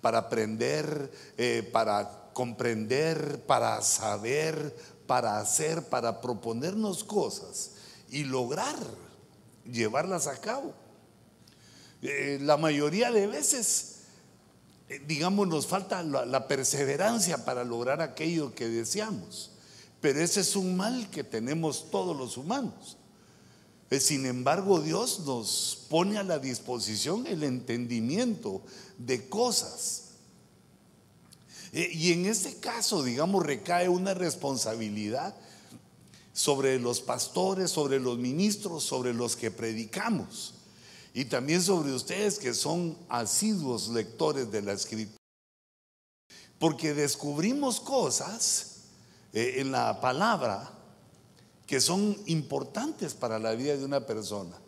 [0.00, 4.74] para aprender, eh, para comprender, para saber,
[5.06, 7.72] para hacer, para proponernos cosas
[8.10, 8.76] y lograr
[9.64, 10.74] llevarlas a cabo.
[12.02, 14.02] Eh, la mayoría de veces,
[14.88, 19.50] eh, digamos, nos falta la perseverancia para lograr aquello que deseamos.
[20.00, 22.96] Pero ese es un mal que tenemos todos los humanos.
[23.90, 28.62] Eh, sin embargo, Dios nos pone a la disposición el entendimiento
[28.98, 30.04] de cosas.
[31.72, 35.34] Y en este caso, digamos, recae una responsabilidad
[36.32, 40.54] sobre los pastores, sobre los ministros, sobre los que predicamos
[41.12, 45.18] y también sobre ustedes que son asiduos lectores de la escritura.
[46.58, 48.82] Porque descubrimos cosas
[49.32, 50.79] eh, en la palabra
[51.70, 54.58] que son importantes para la vida de una persona.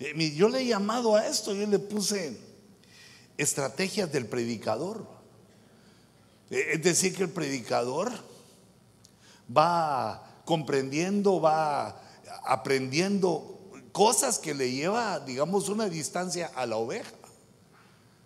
[0.00, 2.36] Eh, yo le he llamado a esto, yo le puse
[3.38, 5.06] estrategias del predicador.
[6.50, 8.10] Eh, es decir, que el predicador
[9.56, 12.02] va comprendiendo, va
[12.42, 17.14] aprendiendo cosas que le lleva, digamos, una distancia a la oveja.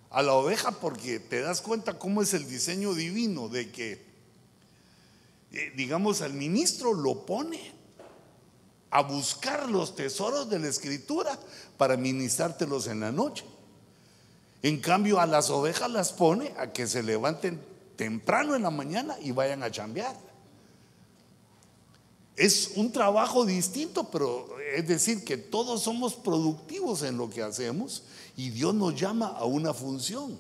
[0.09, 4.03] A la oveja porque te das cuenta cómo es el diseño divino de que,
[5.53, 7.74] eh, digamos, al ministro lo pone
[8.95, 11.37] a buscar los tesoros de la escritura
[11.77, 13.45] para ministrártelos en la noche.
[14.63, 17.61] En cambio, a las ovejas las pone a que se levanten
[17.97, 20.17] temprano en la mañana y vayan a chambear.
[22.37, 28.05] Es un trabajo distinto, pero es decir, que todos somos productivos en lo que hacemos
[28.37, 30.39] y Dios nos llama a una función.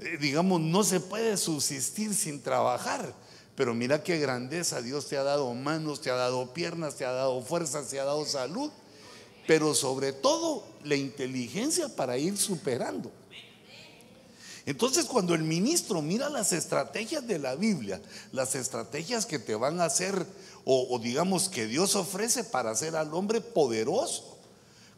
[0.00, 3.14] Eh, digamos, no se puede subsistir sin trabajar,
[3.56, 7.12] pero mira qué grandeza, Dios te ha dado manos, te ha dado piernas, te ha
[7.12, 8.70] dado fuerzas, te ha dado salud,
[9.46, 13.10] pero sobre todo la inteligencia para ir superando.
[14.66, 19.80] Entonces cuando el ministro mira las estrategias de la Biblia, las estrategias que te van
[19.80, 20.26] a hacer,
[20.64, 24.36] o, digamos que Dios ofrece para hacer al hombre poderoso,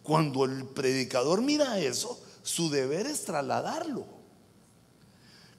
[0.03, 4.18] cuando el predicador mira eso, su deber es trasladarlo.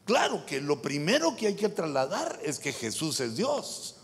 [0.09, 3.97] Claro que lo primero que hay que trasladar es que Jesús es Dios.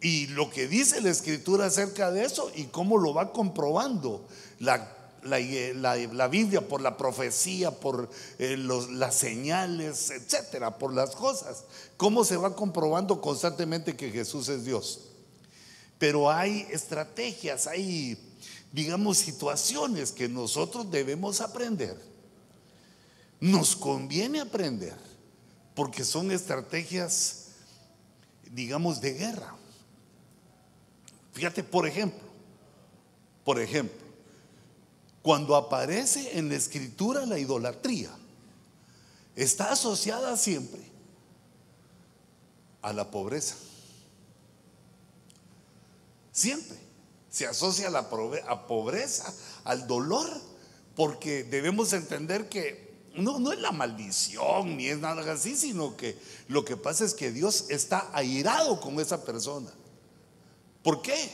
[0.00, 4.26] Y lo que dice la escritura acerca de eso y cómo lo va comprobando
[4.58, 11.66] la la, Biblia, por la profecía, por eh, las señales, etcétera, por las cosas.
[11.96, 15.02] ¿Cómo se va comprobando constantemente que Jesús es Dios?
[16.00, 18.18] Pero hay estrategias, hay,
[18.72, 21.96] digamos, situaciones que nosotros debemos aprender.
[23.38, 25.11] Nos conviene aprender,
[25.74, 27.46] porque son estrategias,
[28.50, 29.56] digamos, de guerra.
[31.32, 32.20] Fíjate, por ejemplo,
[33.44, 34.06] por ejemplo,
[35.22, 38.10] cuando aparece en la escritura la idolatría,
[39.34, 40.82] está asociada siempre
[42.82, 43.56] a la pobreza.
[46.32, 46.78] Siempre
[47.30, 49.32] se asocia a la pobreza,
[49.64, 50.28] al dolor,
[50.94, 56.18] porque debemos entender que no, no es la maldición ni es nada así, sino que
[56.48, 59.70] lo que pasa es que Dios está airado con esa persona.
[60.82, 61.30] ¿Por qué?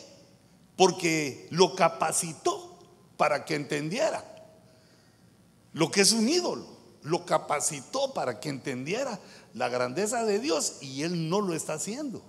[0.76, 2.78] Porque lo capacitó
[3.16, 4.24] para que entendiera
[5.72, 6.66] lo que es un ídolo.
[7.02, 9.20] Lo capacitó para que entendiera
[9.54, 12.22] la grandeza de Dios y él no lo está haciendo.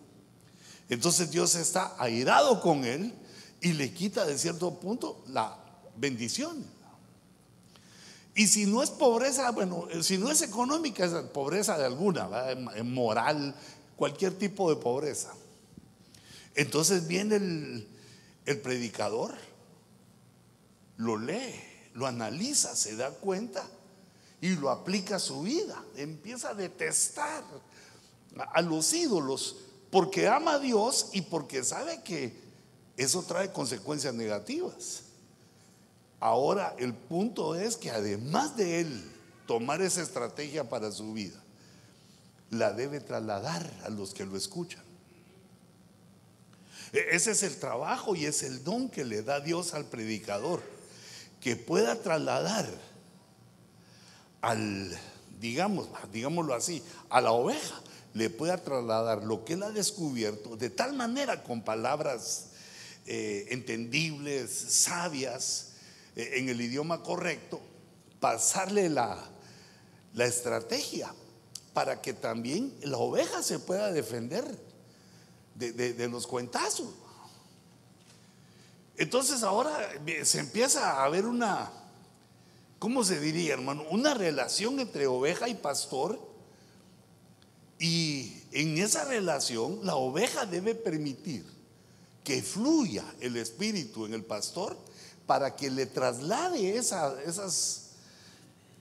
[0.90, 3.14] Entonces Dios está airado con él
[3.62, 5.58] y le quita de cierto punto la
[5.98, 6.64] bendición.
[8.40, 12.30] Y si no es pobreza, bueno, si no es económica, es pobreza de alguna,
[12.86, 13.54] moral,
[13.98, 15.34] cualquier tipo de pobreza.
[16.56, 17.90] Entonces viene el,
[18.46, 19.36] el predicador
[20.96, 21.54] lo lee,
[21.96, 23.68] lo analiza, se da cuenta
[24.40, 25.84] y lo aplica a su vida.
[25.98, 27.44] Empieza a detestar
[28.54, 29.58] a los ídolos
[29.92, 32.40] porque ama a Dios y porque sabe que
[32.96, 35.09] eso trae consecuencias negativas.
[36.20, 39.12] Ahora el punto es que además de él
[39.48, 41.42] tomar esa estrategia para su vida,
[42.50, 44.84] la debe trasladar a los que lo escuchan.
[46.94, 50.62] E-, ese es el trabajo y es el don que le da Dios al predicador
[51.40, 52.68] que pueda trasladar
[54.42, 54.98] al,
[55.40, 57.82] digamos, digámoslo así, a la oveja,
[58.14, 62.48] le pueda trasladar lo que él ha descubierto de tal manera con palabras
[63.06, 65.69] eh, entendibles, sabias,
[66.20, 67.62] en el idioma correcto,
[68.20, 69.18] pasarle la,
[70.14, 71.14] la estrategia
[71.74, 74.44] para que también la oveja se pueda defender
[75.56, 76.90] de, de los cuentazos.
[78.98, 79.90] Entonces ahora
[80.24, 81.72] se empieza a ver una,
[82.80, 83.86] ¿cómo se diría, hermano?
[83.90, 86.20] Una relación entre oveja y pastor.
[87.80, 91.46] Y en esa relación la oveja debe permitir
[92.26, 94.78] que fluya el espíritu en el pastor
[95.30, 97.82] para que le traslade esas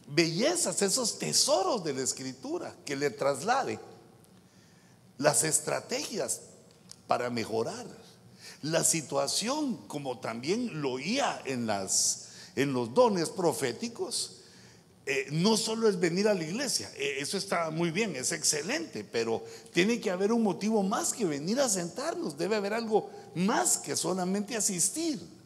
[0.07, 3.79] bellezas, esos tesoros de la escritura, que le traslade
[5.19, 6.41] las estrategias
[7.07, 7.85] para mejorar
[8.63, 14.37] la situación, como también lo oía en, las, en los dones proféticos.
[15.05, 19.05] Eh, no solo es venir a la iglesia, eh, eso está muy bien, es excelente,
[19.05, 19.45] pero
[19.75, 23.95] tiene que haber un motivo más que venir a sentarnos, debe haber algo más que
[23.97, 25.37] solamente asistir.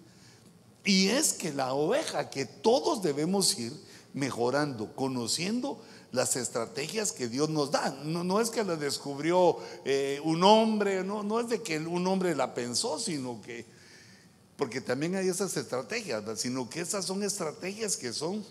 [0.85, 3.73] Y es que la oveja que todos debemos ir
[4.15, 5.81] mejorando, conociendo
[6.11, 7.91] las estrategias que Dios nos da.
[8.05, 12.35] No, es que la descubrió eh, un hombre, no, no es de que un hombre
[12.35, 13.65] la pensó, sino que,
[14.57, 18.45] porque también hay esas estrategias, sino que esas son estrategias que son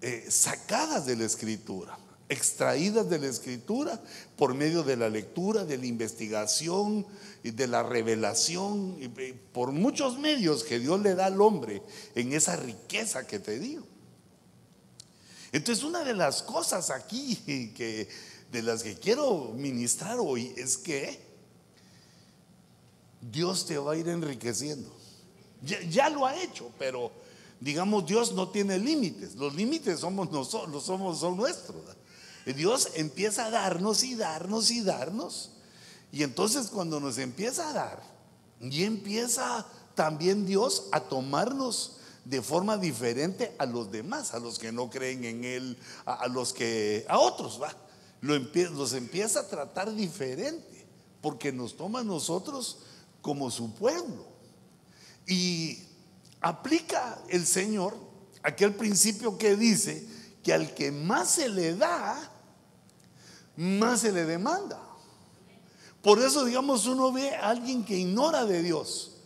[0.00, 1.98] eh, sacadas de la escritura
[2.30, 4.00] extraídas de la escritura
[4.36, 7.06] por medio de la lectura, de la investigación
[7.44, 8.96] y de la revelación,
[9.52, 11.82] por muchos medios que Dios le da al hombre
[12.14, 13.84] en esa riqueza que te digo.
[15.52, 17.36] Entonces, una de las cosas aquí
[17.76, 18.08] que
[18.50, 21.20] de las que quiero ministrar hoy es que
[23.20, 24.90] Dios te va a ir enriqueciendo.
[25.62, 27.12] Ya, lo ha hecho, pero
[27.60, 29.34] digamos Dios no tiene límites.
[29.36, 31.76] Los límites somos nosotros, somos son nuestros.
[32.46, 35.50] Dios empieza a darnos y darnos y darnos.
[36.12, 38.02] Y entonces cuando nos empieza a dar,
[38.60, 44.72] y empieza también Dios a tomarnos de forma diferente a los demás, a los que
[44.72, 47.74] no creen en Él, a, los que, a otros, va.
[48.20, 50.86] los empieza a tratar diferente,
[51.22, 52.78] porque nos toma a nosotros
[53.22, 54.26] como su pueblo.
[55.26, 55.78] Y
[56.40, 57.96] aplica el Señor
[58.42, 60.06] aquel principio que dice
[60.42, 62.29] que al que más se le da,
[63.60, 64.80] más se le demanda.
[66.02, 69.18] Por eso, digamos, uno ve a alguien que ignora de Dios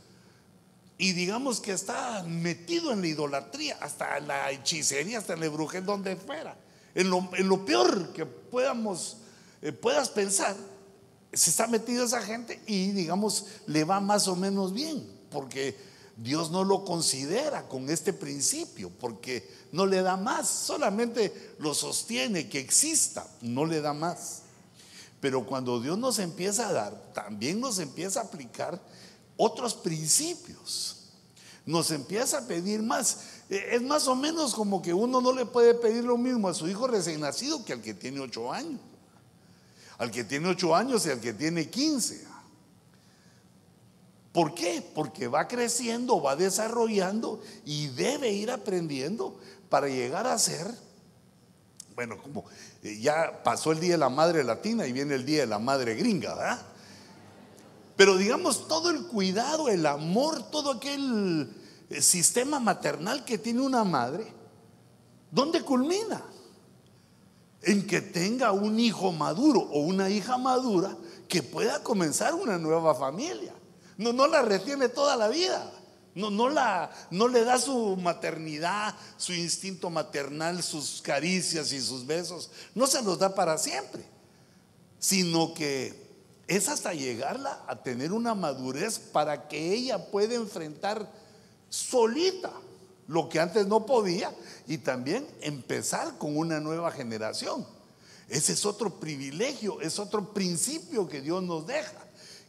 [0.98, 6.16] y digamos que está metido en la idolatría, hasta la hechicería, hasta la brujería, donde
[6.16, 6.56] fuera.
[6.96, 9.18] En lo, peor que podamos,
[9.62, 10.56] eh, puedas pensar,
[11.32, 15.76] se está metido esa gente y digamos le va más o menos bien, porque
[16.16, 22.48] Dios no lo considera con este principio, porque no le da más, solamente lo sostiene
[22.48, 24.42] que exista, no le da más.
[25.20, 28.80] Pero cuando Dios nos empieza a dar, también nos empieza a aplicar
[29.36, 31.08] otros principios.
[31.66, 33.18] Nos empieza a pedir más.
[33.50, 36.54] Eh, es más o menos como que uno no le puede pedir lo mismo a
[36.54, 38.80] su hijo recién nacido que al que tiene ocho años.
[39.98, 42.24] Al que tiene ocho años y al que tiene quince.
[44.34, 44.82] ¿Por qué?
[44.96, 49.38] Porque va creciendo, va desarrollando y debe ir aprendiendo
[49.74, 50.72] para llegar a ser,
[51.96, 52.44] bueno, como
[52.84, 55.58] eh, ya pasó el Día de la Madre Latina y viene el Día de la
[55.58, 56.62] Madre Gringa, ¿verdad?
[57.96, 61.52] Pero digamos, todo el cuidado, el amor, todo aquel
[61.90, 64.32] eh, sistema maternal que tiene una madre,
[65.32, 66.22] ¿dónde culmina?
[67.62, 70.96] En que tenga un hijo maduro o una hija madura
[71.26, 73.52] que pueda comenzar una nueva familia.
[73.98, 75.68] No, no la retiene toda la vida.
[76.14, 82.06] No, no, la, no le da su maternidad, su instinto maternal, sus caricias y sus
[82.06, 82.50] besos.
[82.74, 84.04] No se los da para siempre,
[84.98, 86.04] sino que
[86.46, 91.10] es hasta llegarla a tener una madurez para que ella pueda enfrentar
[91.68, 92.52] solita
[93.06, 94.34] lo que antes no podía
[94.66, 97.66] y también empezar con una nueva generación.
[98.28, 102.06] Ese es otro privilegio, es otro principio que Dios nos deja,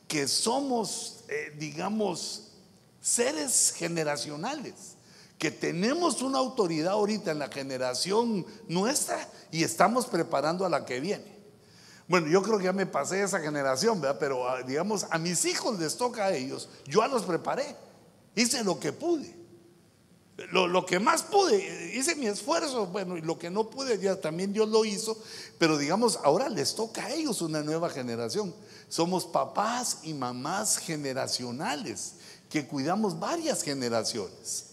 [0.07, 2.51] que somos, eh, digamos,
[3.05, 4.97] seres generacionales,
[5.37, 10.99] que tenemos una autoridad ahorita en la generación nuestra y estamos preparando a la que
[10.99, 11.35] viene.
[12.07, 14.01] Bueno, yo creo que ya me pasé esa generación.
[14.19, 16.67] Pero ah, digamos, a mis hijos les toca a ellos.
[16.87, 17.75] Yo a los preparé.
[18.35, 19.35] Hice lo que pude.
[20.51, 24.51] Lo, que más pude, hice mi esfuerzo, bueno, y lo que no pude, ya también
[24.51, 25.17] Dios lo hizo,
[25.57, 28.53] pero digamos, ahora les toca a ellos una nueva generación.
[28.89, 32.14] Somos papás y mamás generacionales
[32.49, 34.67] que cuidamos varias generaciones.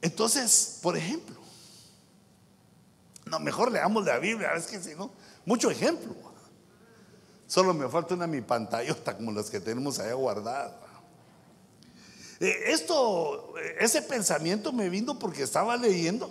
[0.00, 1.36] Entonces, por ejemplo,
[3.26, 5.10] no, mejor leamos la Biblia, es que si no,
[5.44, 6.14] mucho ejemplo.
[7.46, 10.72] Solo me falta una mi pantallota como las que tenemos allá guardadas.
[12.40, 16.30] Eh, esto, ese pensamiento me vino porque estaba leyendo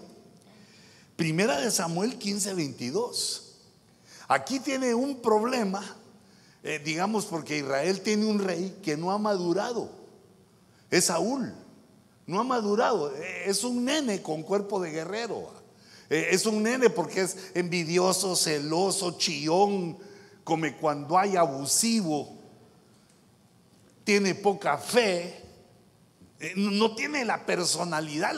[1.16, 3.56] Primera de Samuel 15, 22.
[4.28, 5.82] Aquí tiene un problema,
[6.66, 9.88] eh, digamos, porque Israel tiene un rey que no ha madurado.
[10.90, 11.54] Es Saúl.
[12.26, 13.16] No ha madurado.
[13.46, 15.52] Es un nene con cuerpo de guerrero.
[16.10, 19.96] Eh, es un nene porque es envidioso, celoso, chillón,
[20.44, 22.36] come cuando hay abusivo,
[24.04, 25.44] tiene poca fe,
[26.40, 28.34] eh, no tiene la personalidad,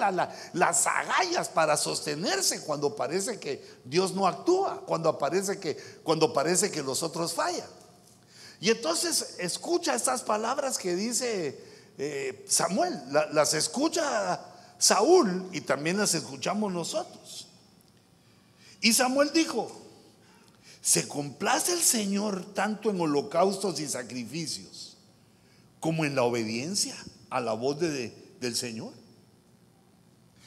[0.51, 6.69] las agallas para sostenerse cuando parece que Dios no actúa, cuando, parece que, cuando parece
[6.69, 7.76] que los otros fallan.
[8.59, 11.59] Y entonces escucha estas palabras que dice
[11.97, 12.99] eh, Samuel,
[13.31, 14.39] las escucha
[14.77, 17.47] Saúl y también las escuchamos nosotros.
[18.81, 19.71] Y Samuel dijo,
[20.81, 24.97] se complace el Señor tanto en holocaustos y sacrificios
[25.79, 26.95] como en la obediencia
[27.29, 28.93] a la voz del Señor.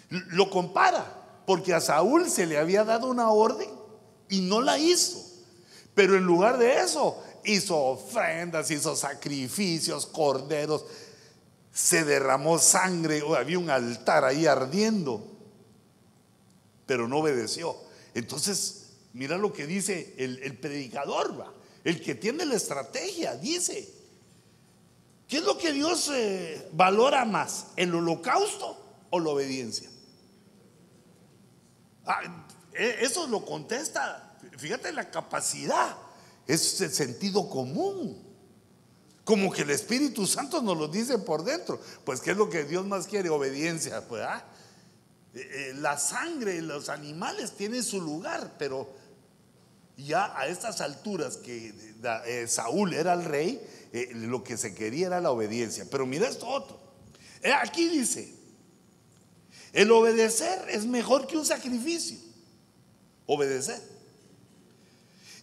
[0.08, 3.68] Lo compara, porque a Saúl se le había dado una orden
[4.28, 5.24] y no la hizo.
[5.94, 10.84] Pero en lugar de eso, hizo ofrendas, hizo sacrificios, corderos,
[11.72, 15.24] se derramó sangre, había un altar ahí ardiendo,
[16.86, 17.76] pero no obedeció.
[18.14, 21.52] Entonces, mira lo que dice el, predicador, ¿va?
[21.84, 23.88] el que tiene la estrategia, dice,
[25.28, 27.68] ¿qué es lo que Dios eh, valora más?
[27.76, 28.76] ¿El holocausto
[29.10, 29.88] o la obediencia?
[32.04, 35.96] Ah, e, eso lo contesta, fíjate la capacidad,
[36.54, 38.30] es el sentido común.
[39.24, 41.80] Como que el Espíritu Santo nos lo dice por dentro.
[42.04, 43.28] Pues, ¿qué es lo que Dios más quiere?
[43.28, 44.06] Obediencia.
[44.08, 44.44] Pues, ¿ah?
[45.34, 48.90] Eh, eh, la sangre, los animales tienen su lugar, pero
[49.96, 51.72] ya a estas alturas que
[52.26, 53.60] eh, Saúl era el rey,
[54.14, 55.86] lo que se quería era la obediencia.
[55.90, 56.80] Pero mira esto otro.
[57.60, 58.34] aquí dice,
[59.72, 62.18] el obedecer es mejor que un sacrificio.
[63.26, 63.89] Obedecer.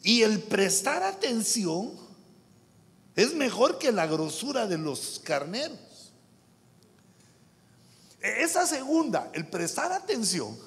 [0.04, 1.92] Y el prestar atención
[3.16, 5.80] es mejor que la grosura de los carneros.
[8.22, 10.58] Esa segunda, el prestar atención,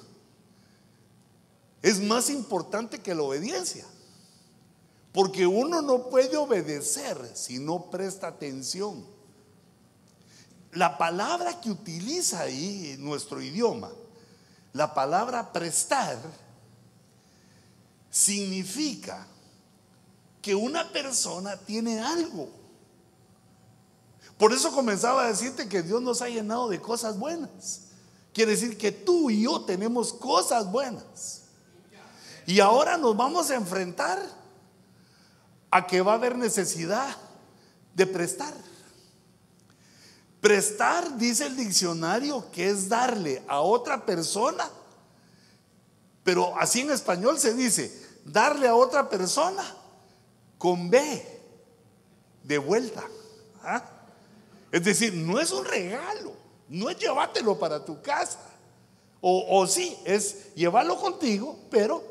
[1.81, 3.85] es más importante que la obediencia.
[5.13, 9.05] Porque uno no puede obedecer si no presta atención.
[10.71, 13.91] La palabra que utiliza ahí en nuestro idioma,
[14.71, 16.17] la palabra prestar,
[18.11, 19.25] significa
[20.43, 22.61] que una persona tiene algo
[24.41, 27.81] por eso comenzaba a decirte que Dios nos ha llenado de cosas buenas.
[28.33, 31.43] Quiere decir que tú y yo tenemos cosas buenas.
[32.47, 34.19] Y ahora nos vamos a enfrentar
[35.69, 37.15] a que va a haber necesidad
[37.93, 38.55] de prestar.
[40.41, 44.67] Prestar, dice el diccionario, que es darle a otra persona,
[46.23, 49.63] pero así en español se dice, darle a otra persona
[50.57, 51.25] con B,
[52.43, 53.03] de vuelta.
[53.63, 53.83] ¿Ah?
[54.71, 56.33] Es decir, no es un regalo,
[56.69, 58.39] no es llevártelo para tu casa.
[59.23, 62.03] O, sí, es llevarlo contigo, pero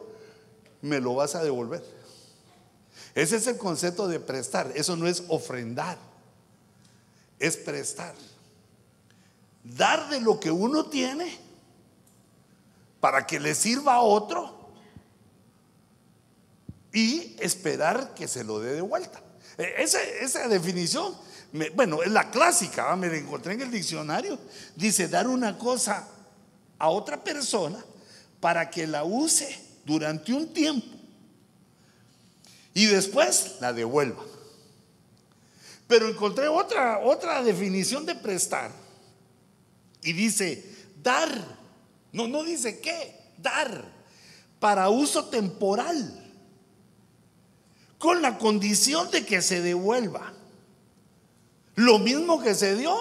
[0.80, 1.84] me lo vas a devolver.
[3.16, 4.70] Ese es el concepto de prestar.
[4.76, 5.98] Eso no es ofrendar,
[7.40, 8.14] es prestar.
[9.64, 11.36] Dar de lo que uno tiene
[13.00, 14.59] para que le sirva a otro
[16.92, 19.22] y esperar que se lo dé de vuelta.
[19.58, 21.14] E, esa, esa definición
[21.74, 24.38] bueno, es la clásica, me la encontré en el diccionario.
[24.76, 26.06] Dice, dar una cosa
[26.78, 27.84] a otra persona
[28.38, 30.96] para que la use durante un tiempo
[32.72, 34.24] y después la devuelva.
[35.88, 38.70] Pero encontré otra, otra definición de prestar
[40.02, 40.64] y dice,
[41.02, 41.28] dar,
[42.12, 43.84] no, no dice qué, dar
[44.60, 46.19] para uso temporal,
[48.00, 50.32] con la condición de que se devuelva.
[51.74, 52.96] Lo mismo que se dio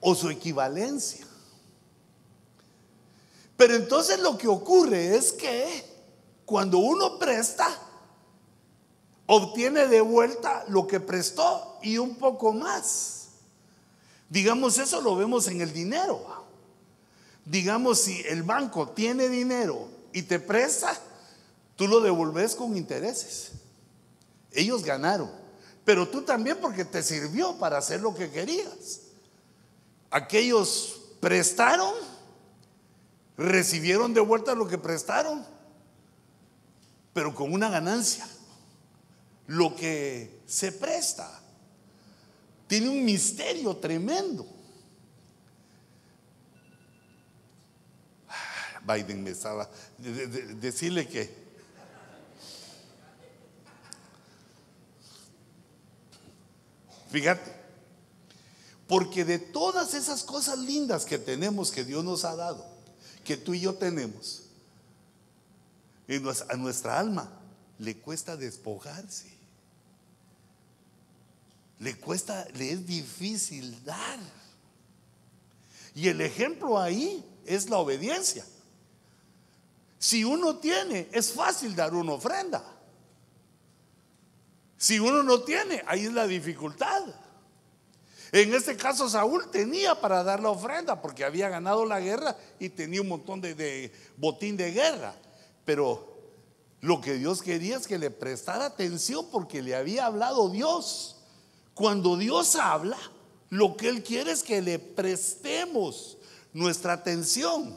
[0.00, 1.24] o su equivalencia.
[3.56, 5.84] Pero entonces lo que ocurre es que
[6.44, 7.68] cuando uno presta,
[9.26, 13.28] obtiene de vuelta lo que prestó y un poco más.
[14.28, 16.26] Digamos, eso lo vemos en el dinero.
[17.44, 20.92] Digamos, si el banco tiene dinero y te presta,
[21.76, 23.52] tú lo devolves con intereses.
[24.56, 25.46] Ellos ganaron
[25.86, 29.02] pero tú también porque te sirvió para hacer lo que querías.
[30.10, 31.94] Aquellos prestaron,
[33.36, 35.46] recibieron de vuelta lo que prestaron,
[37.12, 38.28] pero con una ganancia.
[39.46, 41.40] Lo que se presta
[42.66, 44.44] tiene un misterio tremendo.
[48.84, 51.45] Biden me estaba decirle que
[57.10, 57.54] Fíjate,
[58.86, 62.64] Porque de todas esas cosas lindas que tenemos, que Dios nos ha dado,
[63.24, 64.42] que tú y yo tenemos,
[66.48, 67.28] a nuestra alma
[67.78, 69.34] le cuesta despojarse.
[71.80, 74.18] Le cuesta, le es difícil dar.
[75.94, 78.44] Y el ejemplo ahí es la obediencia.
[79.98, 82.75] Si uno tiene, es fácil dar una ofrenda.
[84.76, 87.02] Si uno no tiene, ahí es la dificultad.
[88.32, 92.68] En este caso Saúl tenía para dar la ofrenda porque había ganado la guerra y
[92.68, 95.14] tenía un montón de, botín de guerra.
[95.64, 96.16] Pero
[96.80, 101.16] lo que Dios quería es que le prestara atención porque le había hablado Dios.
[101.74, 102.98] Cuando Dios habla,
[103.48, 106.18] lo que Él quiere es que le prestemos
[106.52, 107.76] nuestra atención.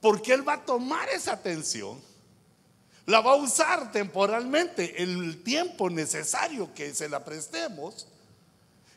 [0.00, 2.00] Porque Él va a tomar esa atención,
[3.06, 8.06] la va a usar temporalmente el tiempo necesario que se la prestemos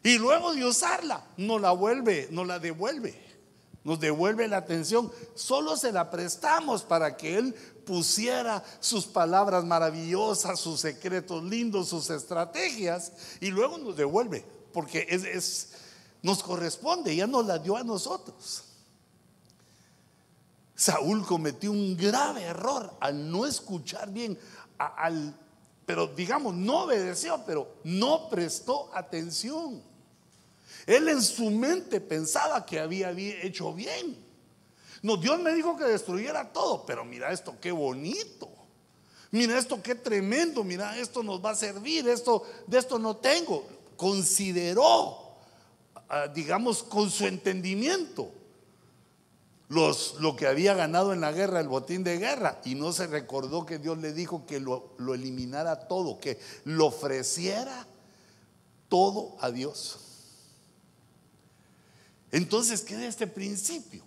[0.04, 3.28] y luego de usarla, no la vuelve, no la devuelve.
[3.84, 5.12] Nos devuelve la atención.
[5.36, 7.54] Solo se la prestamos para que Él
[7.86, 15.70] pusiera sus palabras maravillosas, sus secretos lindos, sus estrategias, y luego nos devuelve, porque es,
[16.22, 18.64] nos corresponde, ya nos la dio a nosotros.
[20.78, 24.38] Saúl cometió un grave error al no escuchar bien,
[24.78, 25.36] al,
[25.88, 29.82] pero digamos, no obedeció, pero no prestó atención.
[30.86, 34.24] Él en su mente pensaba que había hecho bien.
[35.02, 38.48] No, Dios me dijo que destruyera todo, pero mira esto, qué bonito.
[39.32, 40.64] Mira esto, qué tremendo.
[40.64, 42.08] Mira, esto nos va a servir.
[42.08, 43.68] Esto, de esto no tengo.
[43.96, 45.38] Consideró,
[46.08, 48.37] ah, digamos, con su entendimiento
[49.70, 53.66] lo que había ganado en la guerra, el botín de guerra, y no se recordó
[53.66, 57.86] que Dios le dijo que lo, lo eliminara todo, que lo ofreciera
[58.88, 60.00] todo a Dios.
[62.32, 64.04] Entonces queda este principio,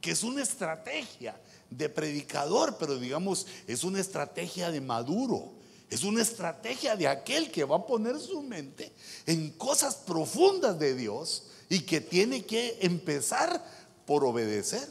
[0.00, 1.40] que es una estrategia
[1.70, 5.52] de predicador, pero digamos, es una estrategia de maduro,
[5.90, 8.92] es una estrategia de aquel que va a poner su mente
[9.26, 13.62] en cosas profundas de Dios y que tiene que empezar
[14.08, 14.88] por obedecer.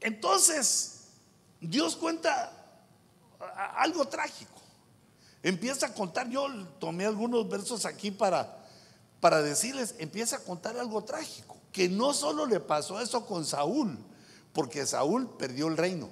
[0.00, 1.04] Entonces,
[1.62, 2.52] Dios cuenta
[3.76, 4.60] algo trágico.
[5.42, 6.46] Empieza a contar, yo
[6.80, 8.60] tomé algunos versos aquí para
[9.20, 13.98] para decirles, empieza a contar algo trágico, que no solo le pasó eso con Saúl,
[14.52, 16.08] porque Saúl perdió el reino,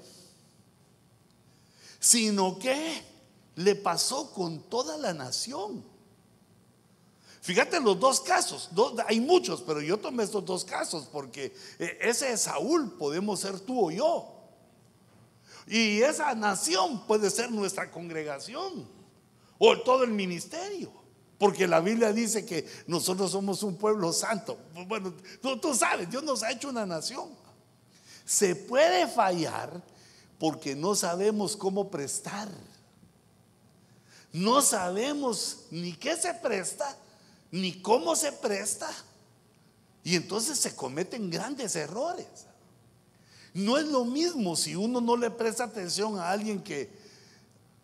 [1.99, 3.03] sino que
[3.57, 5.83] le pasó con toda la nación.
[7.48, 8.68] Fíjate los dos casos,
[9.06, 13.58] hay muchos, pero yo tomé estos dos casos porque eh, ese es Saúl podemos ser
[13.61, 14.34] tú o yo.
[15.66, 18.87] Y esa nación puede ser nuestra congregación
[19.56, 20.92] o todo el ministerio.
[21.38, 24.58] Porque la Biblia dice que nosotros somos un pueblo santo.
[24.87, 27.30] Bueno, tú, sabes, Dios nos ha hecho una nación.
[28.26, 29.82] Se puede fallar
[30.38, 32.50] porque no sabemos cómo prestar.
[34.34, 36.94] No sabemos ni qué se presta,
[37.50, 38.88] ni cómo se presta.
[40.04, 42.26] Y entonces se cometen grandes errores.
[43.54, 46.90] No es lo mismo si uno no le presta atención a alguien que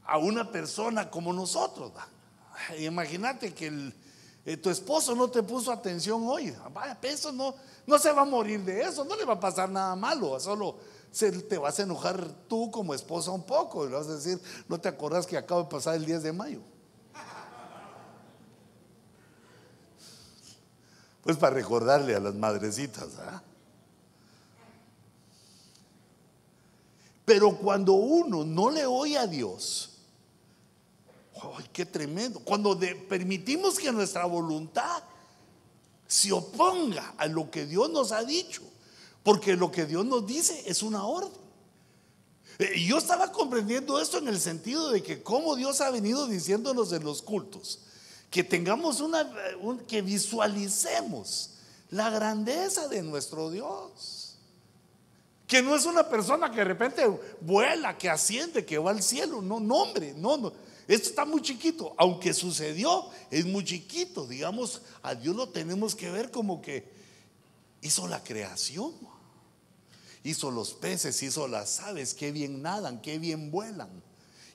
[0.05, 1.92] a una persona como nosotros.
[2.79, 3.92] Imagínate que
[4.44, 6.55] eh, tu esposo no te puso atención hoy.
[6.72, 7.55] Vaya, eso no,
[7.87, 10.77] no se va a morir de eso, no le va a pasar nada malo, solo
[11.11, 14.40] se, te vas a enojar tú como esposa un poco y le vas a decir,
[14.68, 16.61] no te acordás que acaba de pasar el 10 de mayo.
[21.25, 23.09] Pues para recordarle a las madrecitas.
[23.19, 23.43] ¿ah?
[27.25, 29.95] Pero cuando uno no le oye a Dios,
[31.57, 32.41] ¡Ay, qué tremendo!
[32.41, 35.03] Cuando permitimos que nuestra voluntad
[36.07, 38.63] se oponga a lo que Dios nos ha dicho,
[39.23, 41.33] porque lo que Dios nos dice es una orden.
[42.59, 46.93] Eh, yo estaba comprendiendo esto en el sentido de que como Dios ha venido diciéndonos
[46.93, 47.81] en los cultos,
[48.31, 49.31] que tengamos una,
[49.87, 51.51] que visualicemos
[51.91, 54.37] la grandeza de nuestro Dios.
[55.47, 57.03] Que no es una persona que de repente
[57.41, 59.41] vuela, que asciende, que va al cielo.
[59.43, 60.53] No, no, hombre, no, no.
[60.89, 64.27] Esto está muy chiquito, aunque sucedió, es muy chiquito.
[64.27, 66.91] Digamos, a Dios lo tenemos que ver como que
[67.83, 68.93] hizo la creación.
[70.25, 74.03] Hizo los peces, hizo las aves, qué bien nadan, qué bien vuelan.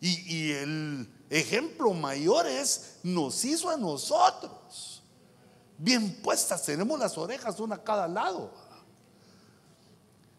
[0.02, 5.04] Y, y el ejemplo mayor es, nos hizo a nosotros.
[5.78, 8.52] Bien puestas, tenemos las orejas una a cada lado.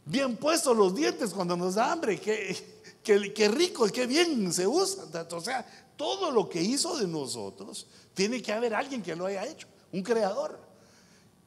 [0.04, 2.20] Bien puestos los dientes cuando nos da hambre.
[2.20, 2.56] Qué,
[3.02, 5.04] qué, qué rico, qué bien se usa.
[5.30, 9.44] O sea, todo lo que hizo de nosotros, tiene que haber alguien que lo haya
[9.46, 10.58] hecho, un creador.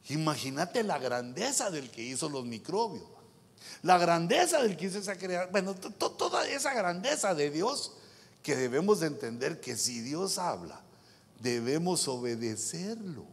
[0.08, 3.02] Imagínate la grandeza del que hizo los microbios,
[3.82, 7.94] la grandeza del que hizo esa creación, bueno, toda esa grandeza de Dios
[8.44, 10.78] que debemos de entender que si Dios habla,
[11.40, 13.24] debemos obedecerlo.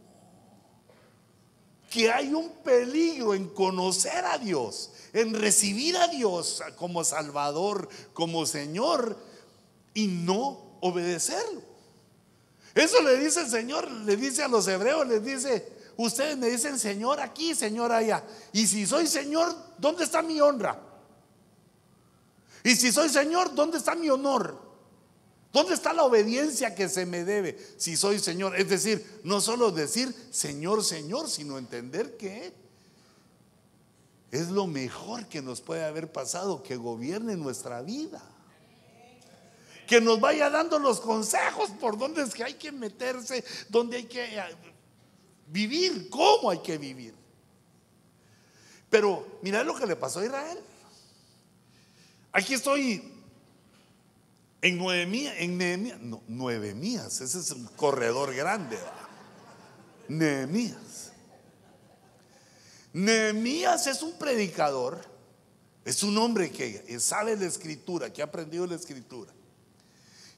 [1.90, 8.46] Que hay un peligro en conocer a Dios, en recibir a Dios como Salvador, como
[8.46, 9.18] Señor,
[9.92, 11.60] y no obedecerlo.
[12.74, 16.78] Eso le dice el Señor, le dice a los hebreos, les dice, ustedes me dicen
[16.78, 18.24] Señor aquí, Señor allá.
[18.54, 20.80] Y si soy Señor, ¿dónde está mi honra?
[22.64, 24.71] Y si soy Señor, ¿dónde está mi honor?
[25.52, 28.56] ¿Dónde está la obediencia que se me debe si soy Señor?
[28.56, 32.54] Es decir, no solo decir Señor, Señor, sino entender que
[34.30, 38.22] es lo mejor que nos puede haber pasado, que gobierne nuestra vida.
[39.86, 44.04] Que nos vaya dando los consejos por dónde es que hay que meterse, dónde hay
[44.04, 44.56] que eh,
[45.48, 47.14] vivir, cómo hay que vivir.
[48.88, 50.58] Pero mira lo que le pasó a Israel.
[52.32, 53.11] Aquí estoy
[54.62, 58.78] en nueve mías, en Nehemías, no, nueve mías, ese es un corredor grande.
[60.08, 61.10] Nehemías.
[62.92, 65.00] Nehemías es un predicador,
[65.84, 69.32] es un hombre que sabe la escritura, que ha aprendido la escritura,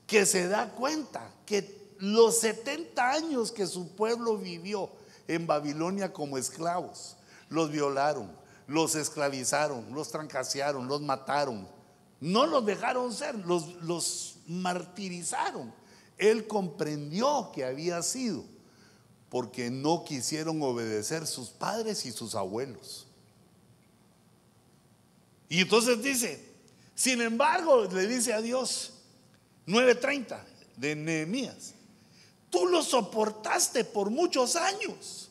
[0.07, 4.91] que se da cuenta que los 70 años que su pueblo vivió
[5.29, 7.17] en Babilonia como esclavos,
[7.51, 8.31] los violaron,
[8.67, 11.69] los esclavizaron, los trancasearon, los mataron,
[12.21, 15.73] no los dejaron ser, los, los martirizaron.
[16.17, 18.45] Él comprendió que había sido
[19.29, 23.07] porque no quisieron obedecer sus padres y sus abuelos.
[25.49, 26.55] Y entonces dice,
[26.95, 28.93] sin embargo, le dice a Dios,
[29.67, 30.41] 9:30
[30.77, 31.75] de Nehemías,
[32.51, 35.31] tú lo soportaste por muchos años.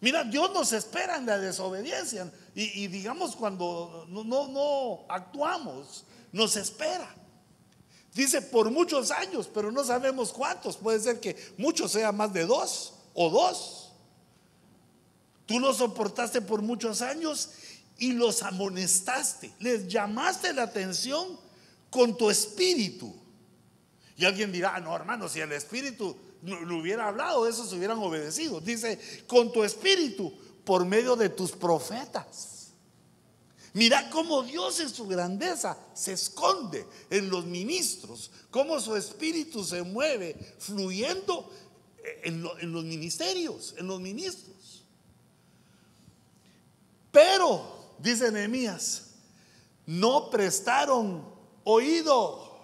[0.00, 2.30] Mira, Dios nos espera en la desobediencia.
[2.56, 7.12] Y, digamos, cuando no, no, actuamos, nos espera.
[8.14, 10.76] Dice por muchos años, pero no sabemos cuántos.
[10.76, 13.90] Puede ser que muchos sea más de dos o dos.
[15.46, 17.50] Tú los soportaste por muchos años
[17.98, 19.52] y los amonestaste.
[19.58, 21.38] Les llamaste la atención
[21.90, 23.12] con tu espíritu.
[24.16, 28.60] Y alguien dirá, ah, no hermano, si el espíritu lo hubiera hablado, esos hubieran obedecido.
[28.60, 30.32] Dice, con tu espíritu
[30.64, 32.54] por medio de tus profetas.
[33.74, 39.82] Mira cómo Dios en su grandeza se esconde en los ministros, cómo su espíritu se
[39.82, 41.50] mueve fluyendo
[42.22, 44.84] en, los ministerios, en los ministros.
[47.10, 49.06] Pero, dice Nehemías,
[49.86, 51.24] no prestaron
[51.64, 52.54] oído.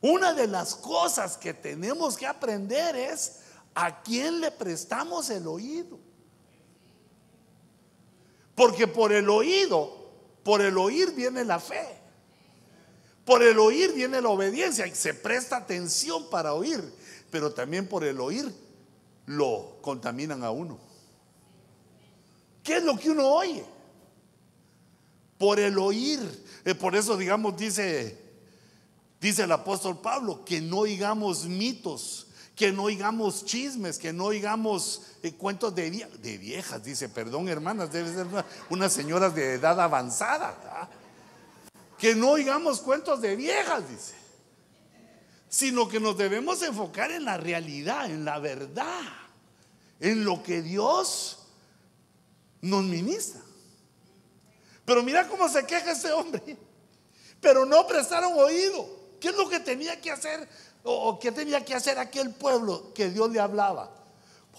[0.00, 3.40] Una de las cosas que tenemos que aprender es
[3.74, 6.07] a quién le prestamos el oído.
[8.58, 10.10] Porque por el oído,
[10.42, 11.86] por el oír viene la fe.
[13.24, 16.82] Por el oír viene la obediencia y se presta atención para oír.
[17.30, 18.52] Pero también por el oír
[19.26, 20.76] lo contaminan a uno.
[22.64, 23.64] ¿Qué es lo que uno oye?
[25.38, 26.18] Por el oír.
[26.64, 28.18] Eh, por eso, digamos, dice,
[29.20, 32.26] dice el apóstol Pablo, que no oigamos mitos
[32.58, 35.90] que no oigamos chismes, que no oigamos eh, cuentos de,
[36.38, 38.26] viejas, dice, perdón hermanas, debe ser
[38.68, 40.90] unas señoras de edad avanzada,
[41.96, 44.14] que no oigamos cuentos de viejas, dice,
[45.48, 49.04] sino que nos debemos enfocar en la realidad, en la verdad,
[50.00, 51.46] en lo que Dios
[52.60, 53.40] nos ministra.
[54.84, 56.56] Pero mira cómo se queja este hombre,
[57.40, 58.98] pero no prestaron oído.
[59.20, 60.48] ¿Qué es lo que tenía que hacer
[60.82, 63.90] ¿O qué tenía que hacer aquel pueblo que Dios le hablaba?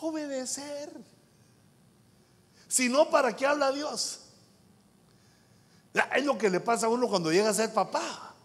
[0.02, 0.92] Obedecer.
[2.68, 4.20] Si no, ¿para qué habla Dios?
[6.16, 8.36] Es lo que le pasa a uno cuando llega a ser papá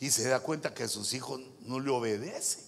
[0.00, 2.64] y se da cuenta que sus hijos no le obedecen.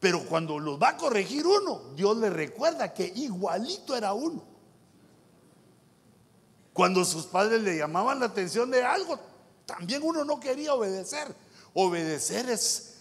[0.00, 4.42] Pero cuando los va a corregir uno, Dios le recuerda que igualito era uno.
[6.72, 9.18] Cuando sus padres le llamaban la atención de algo,
[9.66, 11.34] también uno no quería obedecer.
[11.74, 12.94] Obedecer es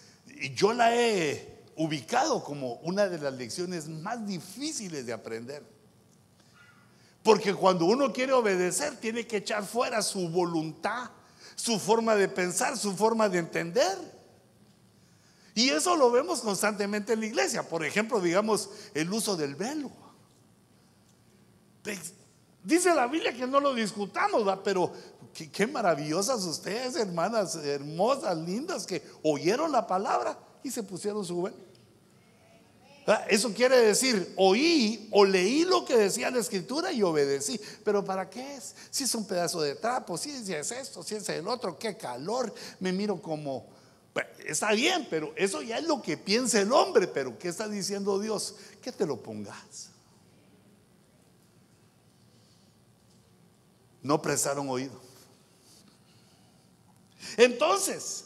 [0.56, 5.63] yo la he ubicado como una de las lecciones más difíciles de aprender.
[7.23, 11.10] Porque cuando uno quiere obedecer, tiene que echar fuera su voluntad,
[11.56, 13.97] su forma de pensar, su forma de entender.
[15.54, 17.63] Y eso lo vemos constantemente en la iglesia.
[17.63, 19.91] Por ejemplo, digamos, el uso del velo.
[22.67, 24.91] Dice la Biblia que no lo discutamos, pero
[25.53, 31.56] qué, maravillosas ustedes, hermanas hermosas, lindas, que oyeron la palabra y se pusieron su velo.
[33.30, 37.58] Eso quiere decir, oí o leí lo que decía la escritura y obedecí.
[37.86, 38.75] Pero ¿para qué es?
[38.91, 42.53] Si es un pedazo de trapo, si es esto, si es el otro, qué calor,
[42.82, 43.65] me miro como...
[44.45, 48.19] está bien, pero eso ya es lo que piensa el hombre, pero ¿qué está diciendo
[48.19, 48.56] Dios?
[48.82, 49.87] Que te lo pongas.
[54.08, 54.98] No prestaron oído.
[57.36, 58.24] Entonces,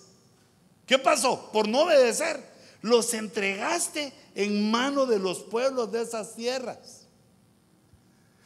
[0.86, 1.52] ¿qué pasó?
[1.52, 2.40] Por no obedecer,
[2.84, 7.08] los entregaste en mano de los pueblos de esas tierras.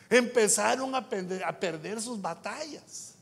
[0.10, 3.14] Empezaron a perder, sus batallas.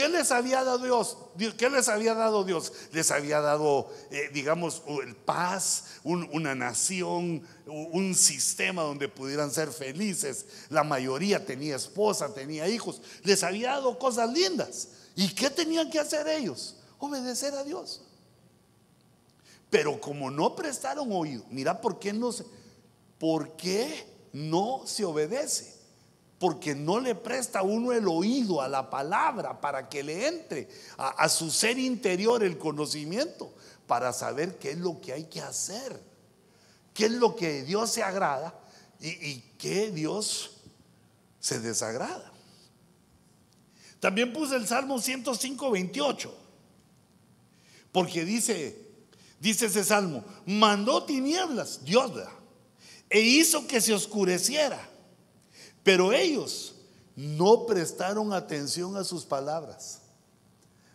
[0.00, 1.18] ¿Qué les había dado Dios?
[1.58, 2.72] ¿Qué les había dado Dios?
[2.90, 4.82] Les había dado, eh, digamos,
[5.26, 10.46] paz, una nación, un sistema donde pudieran ser felices.
[10.70, 13.02] La mayoría tenía esposa, tenía hijos.
[13.24, 14.88] Les había dado cosas lindas.
[15.16, 16.76] ¿Y qué tenían que hacer ellos?
[16.98, 18.00] Obedecer a Dios.
[19.68, 22.46] Pero como no prestaron oído, mira por qué no se,
[23.18, 25.78] por qué no se obedece.
[26.40, 31.28] Porque no le presta uno el oído a la palabra para que le entre a,
[31.28, 33.54] su ser interior el conocimiento
[33.86, 36.00] para saber qué es lo que hay que hacer,
[36.92, 38.58] qué es lo que Dios se agrada
[39.00, 40.56] y, qué Dios
[41.38, 42.32] se desagrada.
[44.00, 46.34] También puse el Salmo 105, 28,
[47.92, 48.90] porque dice,
[49.40, 52.12] Dice ese salmo, mandó tinieblas, Dios,
[53.08, 54.89] e hizo que se oscureciera.
[55.82, 56.74] Pero ellos
[57.16, 60.02] no prestaron atención a sus palabras.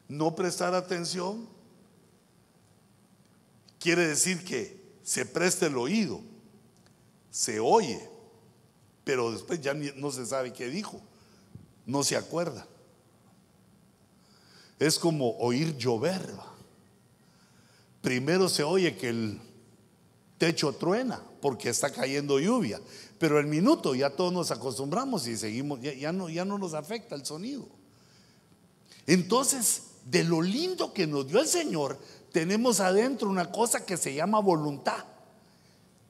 [0.08, 1.48] No prestar atención
[3.80, 6.22] quiere decir que se presta el oído,
[7.30, 8.10] se oye,
[9.04, 11.02] pero después ya no se sabe qué dijo,
[11.86, 12.66] no se acuerda.
[14.80, 16.22] Es como oír llover
[18.06, 19.42] primero se oye que el
[20.38, 22.80] techo truena porque está cayendo lluvia,
[23.18, 27.16] pero el minuto ya todos nos acostumbramos y seguimos, ya, no, ya no nos afecta
[27.16, 27.68] el sonido.
[29.08, 31.98] Entonces, de lo lindo que nos dio el Señor,
[32.32, 35.06] tenemos adentro una cosa que se llama voluntad,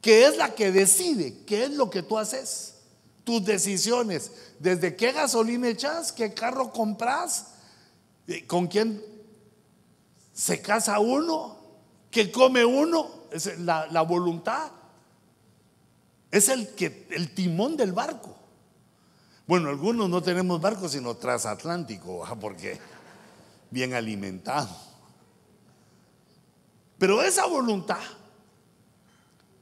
[0.01, 2.75] que es la que decide qué es lo que tú haces,
[3.23, 7.47] tus decisiones, desde qué gasolina echas, qué carro compras,
[8.27, 9.03] eh, con quién
[10.33, 11.57] se casa uno,
[12.11, 14.71] que come uno, es la, voluntad.
[16.35, 18.35] Es el, que, el timón del barco.
[19.47, 22.77] Bueno, algunos no tenemos barco sino transatlántico, porque
[23.71, 24.67] bien alimentado.
[26.97, 28.01] Pero esa voluntad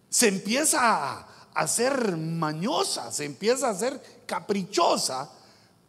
[0.10, 5.30] se empieza a hacer mañosa, se empieza a hacer caprichosa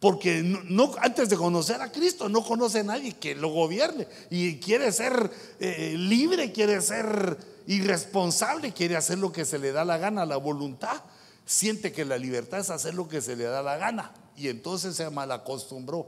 [0.01, 4.59] porque no, antes de conocer a Cristo no conoce a nadie que lo gobierne y
[4.59, 9.99] quiere ser eh, libre, quiere ser irresponsable, quiere hacer lo que se le da la
[9.99, 11.03] gana, la voluntad.
[11.47, 14.97] Siente que la libertad es hacer lo que se le da la gana y entonces
[14.97, 16.07] se malacostumbró.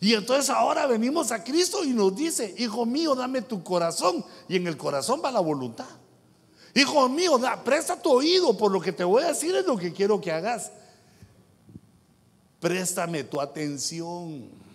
[0.00, 4.24] Y entonces ahora venimos a Cristo y nos dice, hijo mío, dame tu corazón.
[4.48, 5.88] Y en el corazón va la voluntad.
[6.74, 9.92] Hijo mío, presta tu oído, por lo que te voy a decir es lo que
[9.92, 10.70] quiero que hagas.
[12.60, 14.67] Préstame tu atención.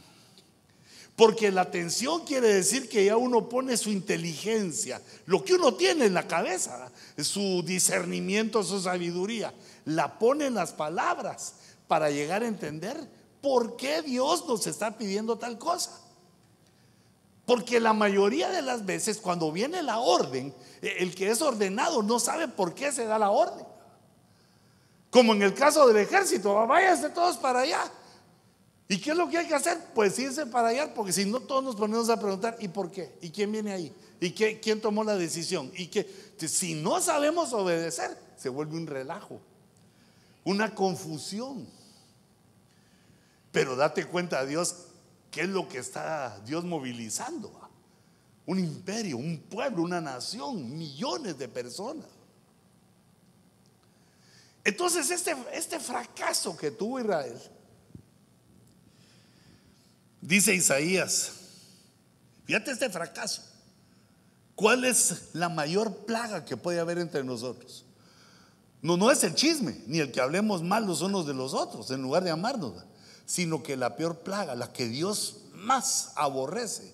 [1.16, 6.06] Porque la atención quiere decir que ya uno pone su inteligencia, lo que uno tiene
[6.06, 9.54] en la cabeza, su discernimiento, su sabiduría,
[9.86, 11.54] la pone en las palabras
[11.88, 12.98] para llegar a entender
[13.42, 15.92] por qué Dios nos está pidiendo tal cosa.
[17.46, 22.20] Porque la mayoría de las veces cuando viene la orden, el que es ordenado no
[22.20, 23.66] sabe por qué se da la orden.
[25.12, 27.92] Como en el caso del ejército, váyanse todos para allá.
[28.88, 29.78] ¿Y qué es lo que hay que hacer?
[29.96, 33.18] Pues irse para allá, porque si no todos nos ponemos a preguntar, ¿y por qué?
[33.22, 33.96] ¿Y quién viene ahí?
[34.20, 35.72] ¿Y qué, quién tomó la decisión?
[35.76, 39.40] Y que si no sabemos obedecer, se vuelve un relajo,
[40.44, 41.68] una confusión.
[43.52, 44.76] Pero date cuenta, Dios,
[45.32, 47.52] ¿qué es lo que está Dios movilizando?
[48.46, 52.08] Un imperio, un pueblo, una nación, millones de personas.
[54.66, 57.40] Entonces este, este fracaso que tuvo Israel,
[60.28, 61.32] dice Isaías,
[62.46, 63.44] fíjate este fracaso,
[64.56, 67.86] ¿cuál es la mayor plaga que puede haber entre nosotros?
[68.82, 71.92] No, no es el chisme, ni el que hablemos mal los unos de los otros,
[71.92, 72.84] en lugar de amarnos,
[73.26, 76.94] sino que la peor plaga, la que Dios más aborrece,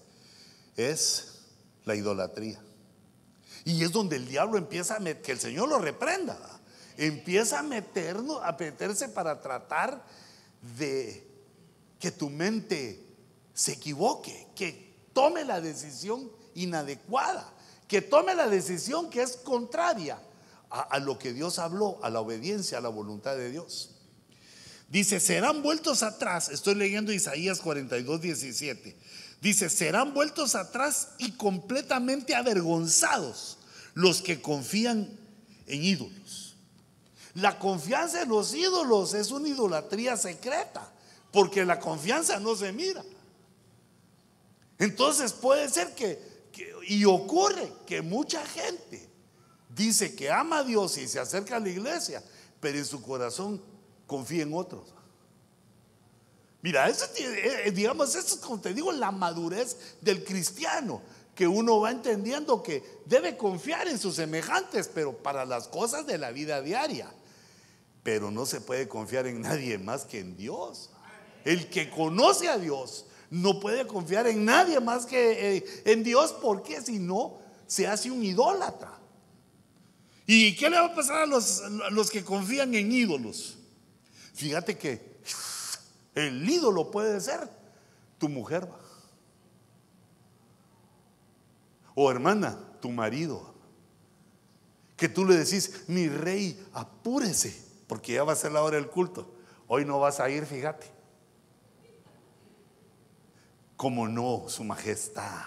[0.77, 1.39] es
[1.85, 2.61] la idolatría.
[3.65, 6.37] Y es donde el diablo empieza a que el Señor lo reprenda
[6.99, 10.03] empieza a, meternos, a meterse para tratar
[10.77, 11.25] de
[11.99, 13.08] que tu mente
[13.59, 17.45] se equivoque, que tome la decisión inadecuada,
[17.89, 20.17] que tome la decisión que es contraria
[20.69, 23.89] a, lo que Dios habló, a la obediencia, a la voluntad de Dios.
[24.87, 26.47] Dice, serán vueltos atrás.
[26.47, 28.95] Estoy leyendo Isaías 42, 17.
[29.41, 33.57] Dice, serán vueltos atrás y completamente avergonzados
[33.93, 35.19] los que confían
[35.67, 36.55] en ídolos.
[37.33, 40.93] La confianza en los ídolos es una idolatría secreta,
[41.33, 43.03] porque la confianza no se mira.
[44.79, 46.19] Entonces puede ser que,
[46.87, 49.07] y ocurre que mucha gente
[49.75, 52.23] dice que ama a Dios y se acerca a la iglesia,
[52.59, 53.61] pero en su corazón
[54.07, 54.93] confía en otros.
[56.61, 61.01] Mira, eso, eh, eh, digamos, eso es como te digo, la madurez del cristiano,
[61.35, 66.17] que uno va entendiendo que debe confiar en sus semejantes, pero para las cosas de
[66.17, 67.13] la vida diaria.
[68.03, 70.89] Pero no se puede confiar en nadie más que en Dios.
[71.45, 76.35] El que conoce a Dios no puede confiar en nadie más que eh, en Dios,
[76.41, 78.97] porque si no, se hace un idólatra.
[80.25, 83.57] ¿Y qué le va a pasar a los, a los que confían en ídolos?
[84.33, 85.19] Fíjate que
[86.15, 87.49] el ídolo puede ser
[88.17, 88.67] tu mujer.
[91.95, 93.53] O hermana, tu marido.
[94.95, 97.55] Que tú le decís, mi rey, apúrese,
[97.87, 99.33] porque ya va a ser la hora del culto.
[99.67, 100.98] Hoy no vas a ir, fíjate.
[103.79, 105.45] Como no, su majestad.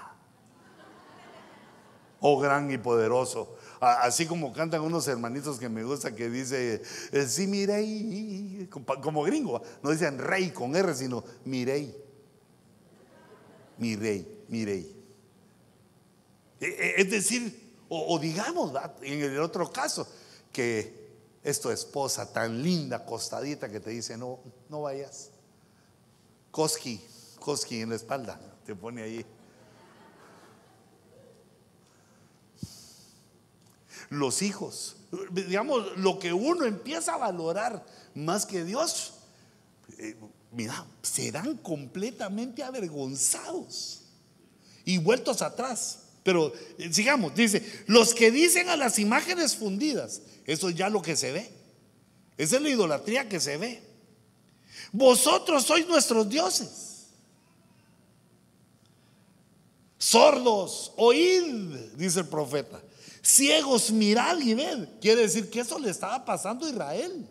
[2.19, 3.59] Oh gran y poderoso.
[3.79, 6.81] Así como cantan unos hermanitos que me gusta que dice,
[7.13, 11.95] eh, sí, mirei, como gringo, no dicen rey con R, sino mirei.
[13.77, 14.97] Mi rey.
[16.59, 20.09] E, e, es decir, o, digamos, en el otro caso,
[20.51, 24.41] que es tu esposa tan linda, acostadita, que te dice, no,
[24.71, 25.29] no vayas.
[26.51, 26.99] Koski,
[27.43, 29.27] Koski en la espalda, te pone ahí.
[34.13, 34.97] los hijos.
[35.31, 39.15] Digamos, lo que uno empieza a valorar más que Dios,
[39.99, 40.17] eh,
[40.53, 44.03] mira, serán completamente avergonzados
[44.85, 46.01] y vueltos atrás.
[46.23, 51.03] Pero eh, sigamos, dice, los que dicen a las imágenes fundidas, eso es ya lo
[51.03, 51.51] que se ve.
[52.37, 53.83] Esa es la idolatría que se ve.
[54.93, 56.92] Vosotros sois nuestros dioses.
[60.03, 62.83] Sordos, oíd, dice el profeta.
[63.23, 64.89] Ciegos, mirad y ved.
[65.01, 67.31] Quiere decir que eso le estaba pasando a Israel.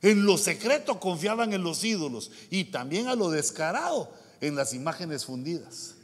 [0.00, 5.24] En lo secreto confiaban en los ídolos y también a lo descarado en las imágenes
[5.24, 5.96] fundidas.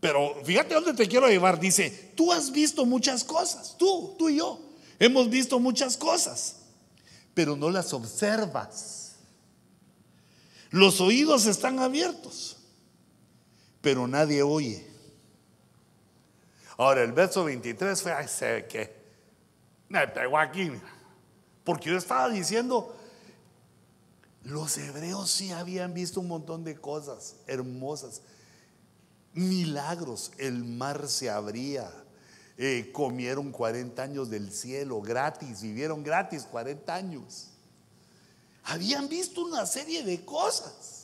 [0.00, 1.60] Pero fíjate dónde te quiero llevar.
[1.60, 4.58] Dice, tú has visto muchas cosas, tú, tú y yo.
[4.98, 6.56] Hemos visto muchas cosas,
[7.32, 9.01] pero no las observas.
[10.72, 12.56] Los oídos están abiertos,
[13.82, 14.86] pero nadie oye.
[16.78, 18.90] Ahora, el verso 23 fue, sé que
[19.88, 20.72] me pegó aquí.
[21.62, 22.96] Porque yo estaba diciendo,
[24.44, 28.22] los hebreos sí habían visto un montón de cosas hermosas,
[29.34, 31.90] milagros, el mar se abría,
[32.56, 37.51] eh, comieron 40 años del cielo gratis, vivieron gratis 40 años.
[38.64, 41.02] Habían visto una serie de cosas.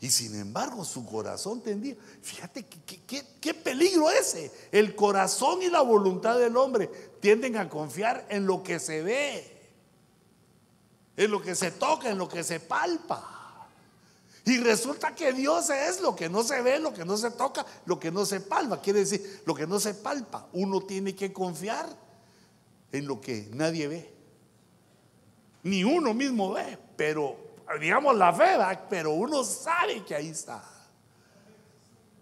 [0.00, 1.96] Y sin embargo su corazón tendía.
[2.22, 4.52] Fíjate qué, peligro ese.
[4.70, 6.86] El corazón y la voluntad del hombre
[7.20, 9.70] tienden a confiar en lo que se ve,
[11.16, 13.68] en lo que se toca, en lo que se palpa.
[14.44, 17.66] Y resulta que Dios es lo que no se ve, lo que no se toca,
[17.84, 18.80] lo que no se palpa.
[18.80, 20.46] Quiere decir, lo que no se palpa.
[20.52, 21.88] Uno tiene que confiar
[22.92, 24.17] en lo que nadie ve.
[25.62, 27.36] Ni uno mismo ve, pero
[27.80, 28.56] digamos, la fe,
[28.88, 30.62] pero uno sabe que ahí está.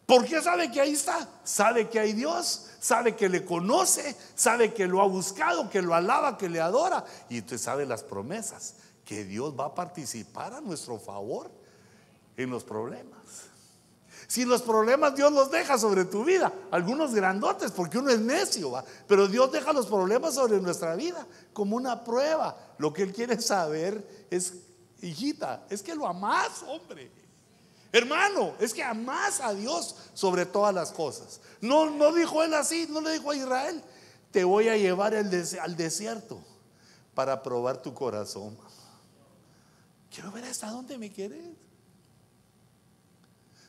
[0.07, 1.29] ¿Por qué sabe que ahí está?
[1.43, 5.95] Sabe que hay Dios, sabe que le conoce, sabe que lo ha buscado, que lo
[5.95, 7.05] alaba, que le adora.
[7.29, 11.51] Y usted sabe las promesas, que Dios va a participar a nuestro favor
[12.37, 13.51] en los problemas.
[14.27, 18.73] Si los problemas Dios los deja sobre tu vida, algunos grandotes, porque uno es necio,
[18.73, 18.85] ¿va?
[19.07, 22.57] pero Dios deja los problemas sobre nuestra vida como una prueba.
[22.79, 24.55] Lo que Él quiere saber es
[25.01, 27.11] hijita, es que lo amás, hombre.
[27.93, 31.41] Hermano, es que amás a Dios sobre todas las cosas.
[31.61, 33.83] No, no dijo él así, no le dijo a Israel,
[34.33, 36.43] te voy a llevar al desierto
[37.15, 38.59] para probar tu corazón.
[40.11, 41.41] Quiero ver hasta dónde me quieres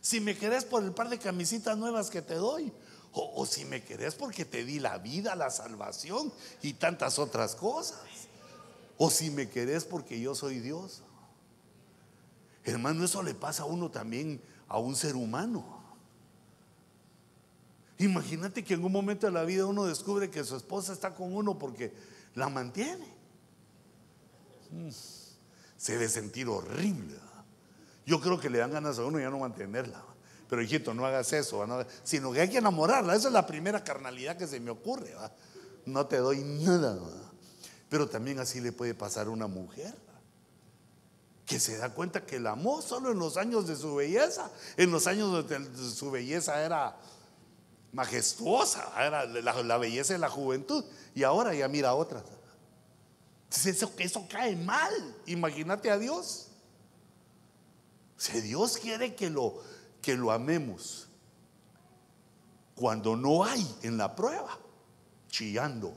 [0.08, 2.72] Si me querés por el par de camisitas nuevas que te doy,
[3.12, 6.32] O, si me querés porque te di la vida, la salvación
[6.62, 8.00] y tantas otras cosas.
[8.98, 11.02] O si me querés porque yo soy Dios.
[12.64, 15.66] Hermano, eso le pasa a uno también a un ser humano.
[17.98, 21.36] Imagínate que en un momento de la vida uno descubre que su esposa está con
[21.36, 21.92] uno porque
[22.34, 23.08] la mantiene.
[24.72, 24.88] Mm,
[25.76, 27.27] se debe sentir horrible.
[28.08, 30.02] Yo creo que le dan ganas a uno ya no mantenerla.
[30.50, 31.68] Pero hijito, no hagas eso,
[32.04, 33.14] sino que hay que enamorarla.
[33.14, 35.14] Esa es la primera carnalidad que se me ocurre.
[35.86, 36.98] No te doy nada.
[37.90, 39.94] Pero también así le puede pasar a una mujer
[41.46, 44.52] que se da cuenta que el amó solo en los años de su belleza.
[44.78, 46.96] En los años de su belleza era
[47.92, 50.86] majestuosa, era la, belleza de la juventud.
[51.14, 52.24] Y ahora ya mira a otras.
[53.66, 54.94] Eso, eso cae mal.
[55.26, 56.47] Imagínate a Dios.
[58.18, 59.62] Si Dios quiere que lo,
[60.02, 61.08] que lo amemos
[62.76, 64.60] cuando no hay en la prueba,
[65.30, 65.94] chillando.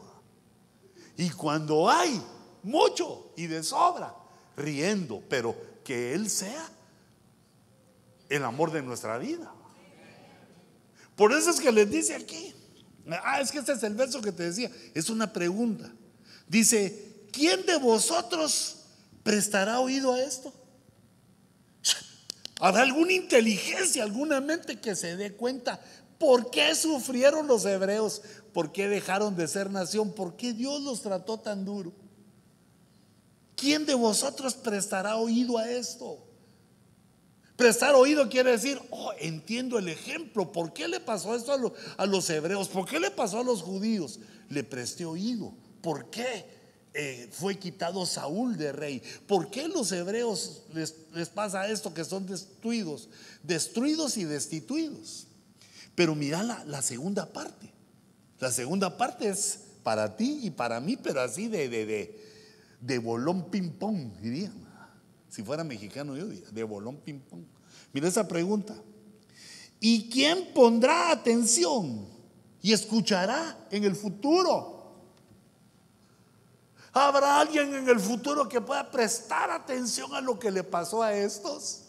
[1.17, 2.23] Y cuando hay
[2.63, 4.15] mucho y de sobra,
[4.57, 5.55] riendo, pero
[5.85, 6.69] que Él sea
[8.29, 9.53] el amor de nuestra vida.
[11.17, 12.55] Por eso es que les dice aquí,
[13.23, 15.93] ah, es que este es el verso que te decía, es una pregunta.
[16.49, 18.85] Dice, ¿quién de vosotros
[19.23, 20.53] prestará oído a esto?
[22.61, 25.81] ¿Habrá alguna inteligencia, alguna mente que se dé cuenta
[26.19, 28.21] por qué sufrieron los hebreos?
[28.53, 30.13] ¿Por qué dejaron de ser nación?
[30.13, 31.93] ¿Por qué Dios los trató tan duro?
[33.57, 36.19] ¿Quién de vosotros prestará oído a esto?
[37.57, 40.53] Prestar oído quiere decir, oh, entiendo el ejemplo.
[40.53, 42.69] ¿Por qué le pasó esto a, los hebreos?
[42.69, 44.21] ¿Por qué le pasó a los judíos?
[44.49, 45.55] Le presté oído.
[45.83, 46.60] ¿Por qué
[46.95, 49.03] eh, fue quitado Saúl de rey?
[49.27, 53.09] ¿Por qué los hebreos les, pasa esto que son destruidos?
[53.43, 55.27] Destruidos y destituidos.
[55.95, 57.71] Pero mira la, la segunda parte.
[58.39, 62.31] La segunda parte es para ti y para mí, pero así de, de, de
[62.81, 64.55] de bolón ping-pong, dirían.
[65.29, 67.45] Si fuera mexicano, yo diría, de bolón ping-pong.
[67.93, 68.75] Mira esa pregunta.
[69.79, 72.07] ¿Y quién pondrá atención
[72.61, 74.80] y escuchará en el futuro?
[76.93, 81.13] ¿Habrá alguien en el futuro que pueda prestar atención a lo que le pasó a
[81.13, 81.83] estos?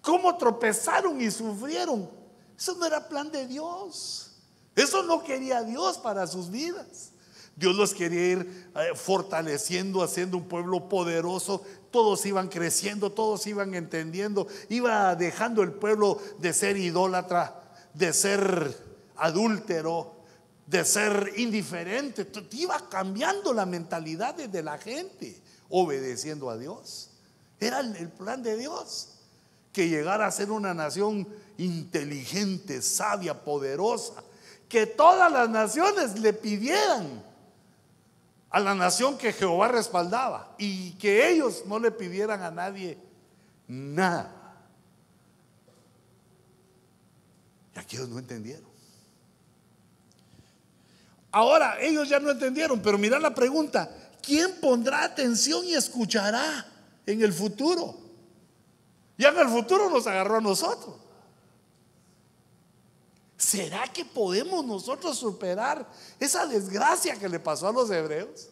[0.00, 2.08] ¿Cómo tropezaron y sufrieron?
[2.56, 4.32] Eso no era plan de Dios.
[4.74, 7.10] Eso no quería Dios para sus vidas.
[7.56, 11.62] Dios los quería ir eh, fortaleciendo, haciendo un pueblo poderoso.
[11.90, 14.46] Todos iban creciendo, todos iban entendiendo.
[14.68, 17.62] Iba dejando el pueblo de ser idólatra,
[17.92, 18.76] de ser
[19.16, 20.16] adúltero,
[20.66, 22.30] de ser indiferente.
[22.52, 27.10] Iba cambiando la mentalidad de la gente, obedeciendo a Dios.
[27.60, 29.10] Era el plan de Dios,
[29.72, 31.26] que llegara a ser una nación
[31.58, 34.22] inteligente, sabia, poderosa,
[34.68, 37.22] que todas las naciones le pidieran
[38.50, 42.98] a la nación que Jehová respaldaba y que ellos no le pidieran a nadie
[43.66, 44.30] nada.
[47.74, 48.73] Y aquellos no entendieron.
[51.34, 53.90] Ahora, ellos ya no entendieron, pero mira la pregunta,
[54.22, 56.64] ¿quién pondrá atención y escuchará
[57.04, 57.98] en el futuro?
[59.18, 60.94] Ya en el futuro nos agarró a nosotros.
[63.36, 65.84] ¿Será que podemos nosotros superar
[66.20, 68.50] esa desgracia que le pasó a los hebreos?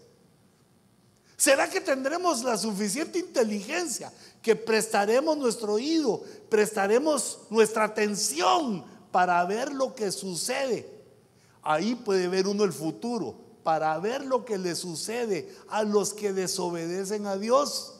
[1.36, 4.12] ¿Será que tendremos la suficiente inteligencia
[4.42, 11.01] que prestaremos nuestro oído, prestaremos nuestra atención para ver lo que sucede?
[11.62, 16.32] Ahí puede ver uno el futuro, para ver lo que le sucede a los que
[16.32, 17.94] desobedecen a Dios.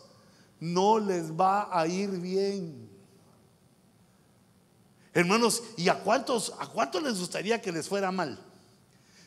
[0.61, 2.89] No les va a ir bien.
[5.15, 8.39] Hermanos, ¿y a cuántos, a cuántos les gustaría que les fuera mal?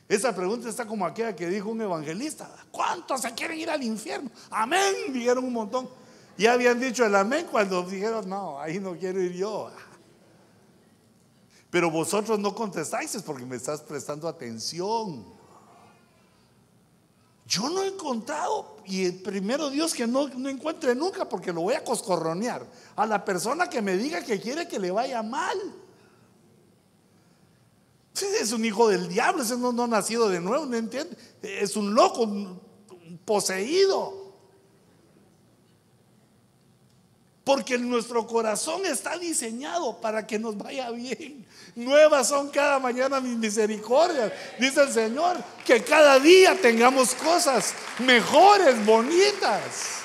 [0.07, 2.49] Esa pregunta está como aquella que dijo un evangelista.
[2.71, 4.29] ¿Cuántos se quieren ir al infierno?
[4.49, 5.89] Amén, dijeron un montón.
[6.37, 9.71] Ya habían dicho el amén cuando dijeron, no, ahí no quiero ir yo.
[11.75, 15.25] Pero vosotros no contestáis porque me estás prestando atención.
[17.45, 21.73] Yo no he encontrado, y primero Dios que no, no encuentre nunca porque lo voy
[21.73, 22.65] a coscorronear,
[22.95, 25.57] a la persona que me diga que quiere que le vaya mal.
[28.39, 31.17] Es un hijo del diablo, ese no, no ha nacido de nuevo, no entiende.
[31.41, 34.24] Es un loco, un poseído.
[37.45, 41.45] Porque nuestro corazón está diseñado para que nos vaya bien.
[41.75, 45.37] Nuevas son cada mañana mis misericordias, dice el Señor.
[45.63, 49.99] Que cada día tengamos cosas mejores, bonitas.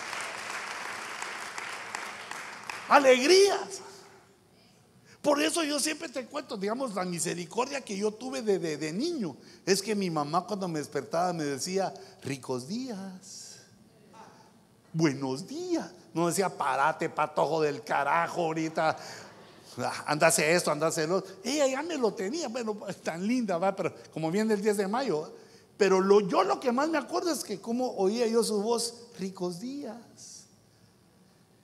[2.89, 3.81] Alegrías.
[5.23, 9.35] Por eso yo siempre te cuento, digamos, la misericordia que yo tuve de, de, niño.
[9.65, 13.50] Es que mi mamá cuando me despertaba me decía, ricos días,
[14.93, 15.91] buenos días.
[16.13, 18.97] No decía, parate, patojo del carajo, ahorita
[20.07, 21.35] andase esto, andase lo otro.
[21.45, 24.89] Ella ya me lo tenía, bueno, tan linda, va, pero como viene el 10 de
[24.89, 25.33] mayo.
[25.77, 28.95] Pero lo, yo lo que más me acuerdo es que como oía yo su voz,
[29.19, 29.97] ricos días.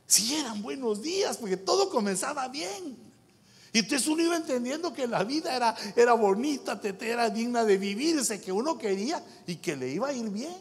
[0.06, 2.96] Si eran buenos días, porque todo comenzaba bien.
[3.72, 8.40] Y entonces uno iba entendiendo que la vida era, era bonita, era digna de vivirse,
[8.40, 10.56] que uno quería y que le iba a ir bien.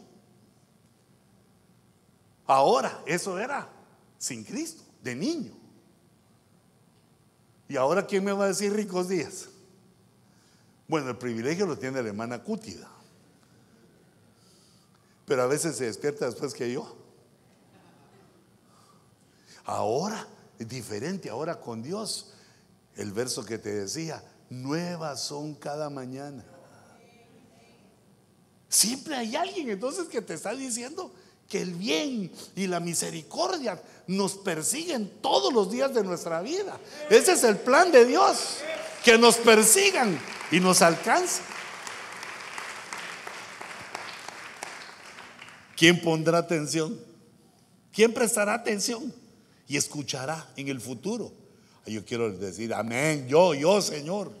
[2.46, 3.68] Ahora, eso era
[4.18, 5.52] sin Cristo, de niño.
[7.68, 9.48] Y ahora, ¿quién me va a decir ricos días?
[10.88, 12.88] Bueno, el privilegio lo tiene la hermana Cútida.
[15.26, 16.96] Pero a veces se despierta después que yo.
[19.64, 20.24] Ahora
[20.58, 22.32] es diferente, ahora con Dios.
[22.94, 26.44] El verso que te decía, nuevas son cada mañana.
[28.68, 31.12] Siempre hay alguien entonces que te está diciendo
[31.48, 36.78] que el bien y la misericordia nos persiguen todos los días de nuestra vida.
[37.08, 38.58] Ese es el plan de Dios,
[39.04, 40.18] que nos persigan
[40.50, 41.44] y nos alcancen.
[45.76, 46.98] ¿Quién pondrá atención?
[47.92, 49.12] ¿Quién prestará atención
[49.68, 51.32] y escuchará en el futuro?
[51.86, 54.32] Yo quiero decir, amén, yo, yo, Señor.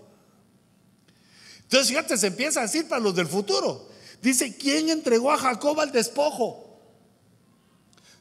[1.62, 3.88] Entonces, fíjate, se empieza a decir para los del futuro.
[4.20, 6.65] Dice, ¿quién entregó a Jacob al despojo?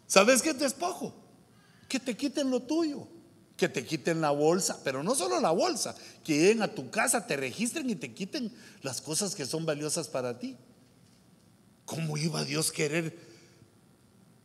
[0.08, 1.14] ¿Sabes qué es despojo?
[1.88, 3.08] Que te quiten lo tuyo,
[3.58, 7.26] que te quiten la bolsa, pero no solo la bolsa, que lleguen a tu casa,
[7.26, 8.52] te registren y te quiten
[8.82, 10.58] las cosas que son valiosas para ti.
[11.86, 13.18] ¿Cómo iba Dios querer?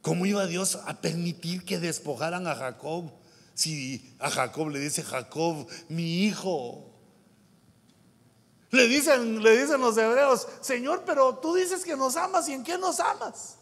[0.03, 3.11] ¿Cómo iba Dios a permitir que despojaran a Jacob?
[3.55, 6.87] Si a Jacob le dice Jacob, mi hijo.
[8.71, 12.65] Le dicen, le dicen los hebreos, Señor, pero tú dices que nos amas y en
[12.65, 13.57] qué nos amas.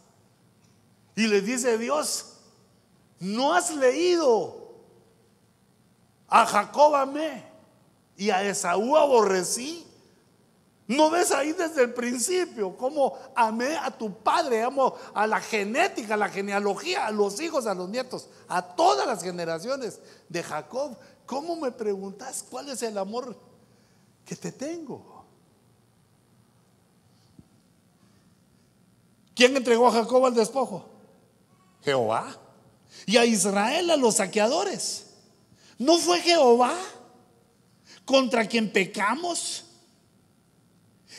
[1.19, 2.27] Y le dice Dios,
[3.19, 4.69] no has leído,
[6.29, 7.45] a Jacob amé
[8.17, 9.85] y a Esaú aborrecí.
[10.87, 16.15] ¿No ves ahí desde el principio cómo amé a tu padre, amo a la genética,
[16.15, 19.99] a la genealogía, a los hijos, a los nietos, a todas las generaciones
[20.29, 20.97] de Jacob?
[21.27, 23.37] ¿Cómo me preguntas cuál es el amor
[24.25, 25.25] que te tengo?
[29.35, 30.98] ¿Quién entregó a Jacob al despojo?
[31.83, 32.37] Jehová.
[33.07, 35.07] Y a Israel a los saqueadores.
[35.79, 36.75] ¿No fue Jehová
[38.05, 39.65] contra quien pecamos?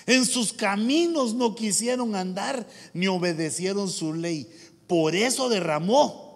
[0.05, 4.49] En sus caminos no quisieron andar ni obedecieron su ley.
[4.87, 6.29] Por eso derramó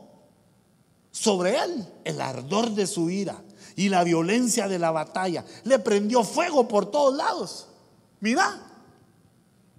[1.11, 3.43] sobre él el ardor de su ira
[3.75, 5.45] y la violencia de la batalla.
[5.63, 7.67] Le prendió fuego por todos lados.
[8.19, 8.61] Mira,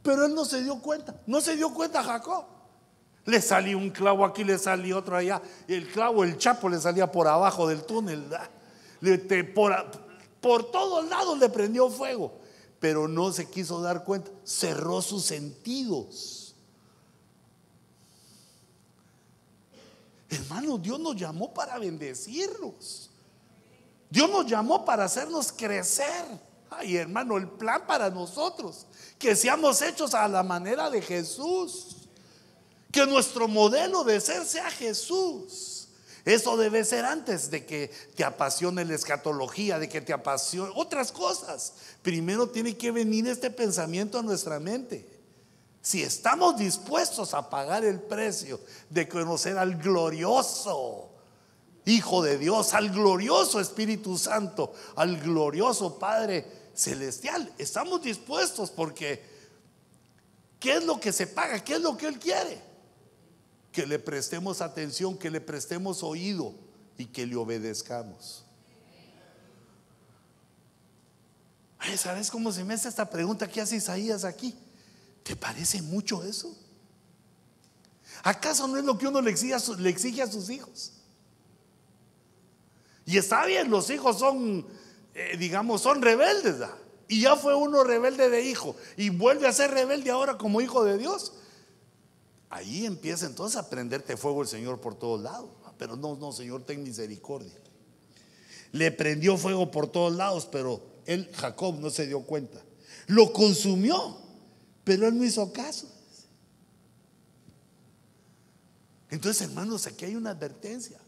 [0.02, 1.20] pero él no se dio cuenta.
[1.26, 2.53] No se dio cuenta Jacob.
[3.26, 5.40] Le salió un clavo aquí, le salió otro allá.
[5.66, 8.24] El clavo, el chapo le salía por abajo del túnel.
[9.54, 9.90] Por,
[10.40, 12.38] por todos lados le prendió fuego.
[12.80, 14.30] Pero no se quiso dar cuenta.
[14.44, 16.54] Cerró sus sentidos.
[20.28, 23.10] Hermano, Dios nos llamó para bendecirnos.
[24.10, 26.24] Dios nos llamó para hacernos crecer.
[26.70, 28.86] Ay, hermano, el plan para nosotros,
[29.18, 31.93] que seamos hechos a la manera de Jesús.
[32.94, 35.88] Que nuestro modelo de ser sea Jesús.
[36.24, 41.10] Eso debe ser antes de que te apasione la escatología, de que te apasione otras
[41.10, 41.72] cosas.
[42.02, 45.04] Primero tiene que venir este pensamiento a nuestra mente.
[45.82, 51.10] Si estamos dispuestos a pagar el precio de conocer al glorioso
[51.86, 59.20] Hijo de Dios, al glorioso Espíritu Santo, al glorioso Padre Celestial, estamos dispuestos porque
[60.60, 61.58] ¿qué es lo que se paga?
[61.58, 62.73] ¿Qué es lo que Él quiere?
[63.74, 66.54] Que le prestemos atención, que le prestemos oído
[66.96, 68.44] y que le obedezcamos.
[71.98, 74.54] ¿Sabes cómo se me hace esta pregunta que hace Isaías aquí?
[75.24, 76.56] ¿Te parece mucho eso?
[78.22, 80.92] ¿Acaso no es lo que uno le exige a, le a sus hijos?
[83.04, 84.66] Y está bien, los hijos son,
[85.14, 86.56] eh, digamos, son rebeldes.
[87.08, 90.84] Y ya fue uno rebelde de hijo y vuelve a ser rebelde ahora como hijo
[90.84, 91.32] de Dios.
[92.54, 95.50] Ahí empieza entonces a prenderte fuego el Señor por todos lados.
[95.76, 97.52] Pero no, no, Señor, ten misericordia.
[98.70, 102.62] Le prendió fuego por todos lados, pero él, Jacob, no se dio cuenta.
[103.08, 104.18] Lo consumió,
[104.84, 105.88] pero él no hizo caso.
[109.10, 111.00] Entonces, hermanos, aquí hay una advertencia.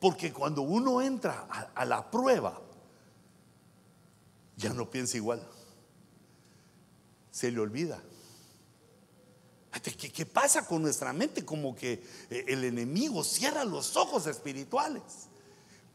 [0.00, 1.46] Porque cuando uno entra
[1.76, 2.60] a, la prueba,
[4.56, 5.46] ya no piensa igual.
[7.30, 8.02] Se le olvida.
[9.82, 11.44] ¿Qué, ¿Qué, pasa con nuestra mente?
[11.44, 15.02] Como que eh, el enemigo cierra los ojos espirituales.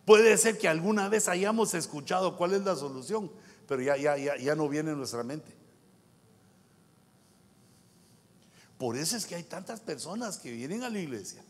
[0.05, 3.31] Puede ser que alguna vez hayamos escuchado cuál es la solución,
[3.67, 5.59] pero ya, ya, ya, ya no viene en nuestra mente.
[8.77, 11.43] Por eso es que hay tantas personas que vienen a la iglesia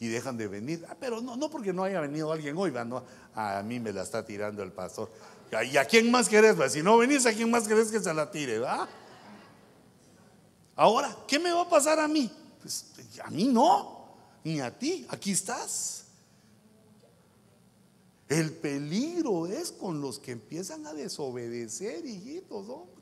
[0.00, 0.84] y dejan de venir.
[0.88, 3.04] Ah, pero no, no porque no haya venido alguien hoy, no,
[3.34, 5.10] a mí me la está tirando el pastor.
[5.70, 6.56] ¿Y a quién más querés?
[6.72, 8.58] Si no venís, ¿a quién más querés que se la tire?
[8.58, 8.88] ¿va?
[10.76, 12.30] Ahora, ¿qué me va a pasar a mí?
[12.60, 12.84] Pues
[13.24, 14.14] a mí no,
[14.44, 15.06] ni a ti.
[15.08, 16.04] Aquí estás.
[18.28, 22.96] El peligro es con los que empiezan a desobedecer, hijitos, hombre.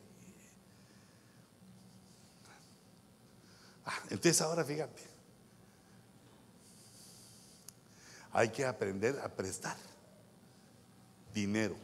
[3.87, 5.03] Ah, entonces ahora fíjate,
[8.33, 9.77] hay que aprender a prestar
[11.35, 11.77] dinero.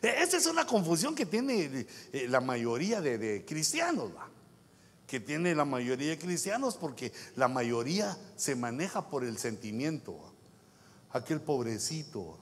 [0.00, 4.10] E, esa es una confusión que tiene eh, la mayoría de, cristianos,
[5.12, 10.18] que tiene la mayoría de cristianos porque la mayoría se maneja por el sentimiento.
[11.10, 12.38] Aquel pobrecito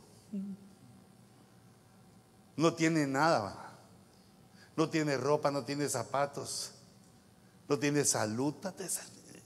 [2.54, 3.76] no tiene nada,
[4.76, 6.74] no tiene ropa, no tiene zapatos
[7.68, 8.54] no tiene salud,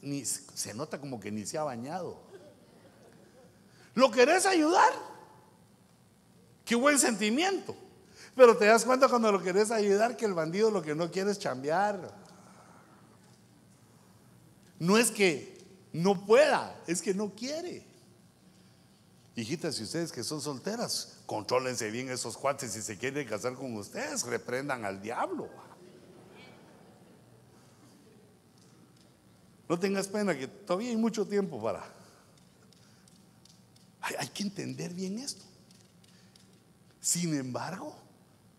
[0.03, 2.21] ni, se nota como que ni se ha bañado.
[3.95, 4.93] ¿Lo querés ayudar?
[6.67, 7.75] Qué buen sentimiento.
[8.37, 11.31] Pero te das cuenta cuando lo querés ayudar que el bandido lo que no quiere
[11.31, 12.24] es chambear.
[14.79, 15.59] No es que
[15.93, 17.87] no pueda, es que no quiere.
[19.37, 23.77] Hijitas, y ustedes que son solteras, contrólense bien esos cuates si se quieren casar con
[23.77, 25.49] ustedes, reprendan al diablo.
[29.69, 31.85] No tengas pena que todavía hay mucho tiempo para...
[34.19, 35.43] Hay, que entender bien esto.
[37.01, 37.97] Sin embargo,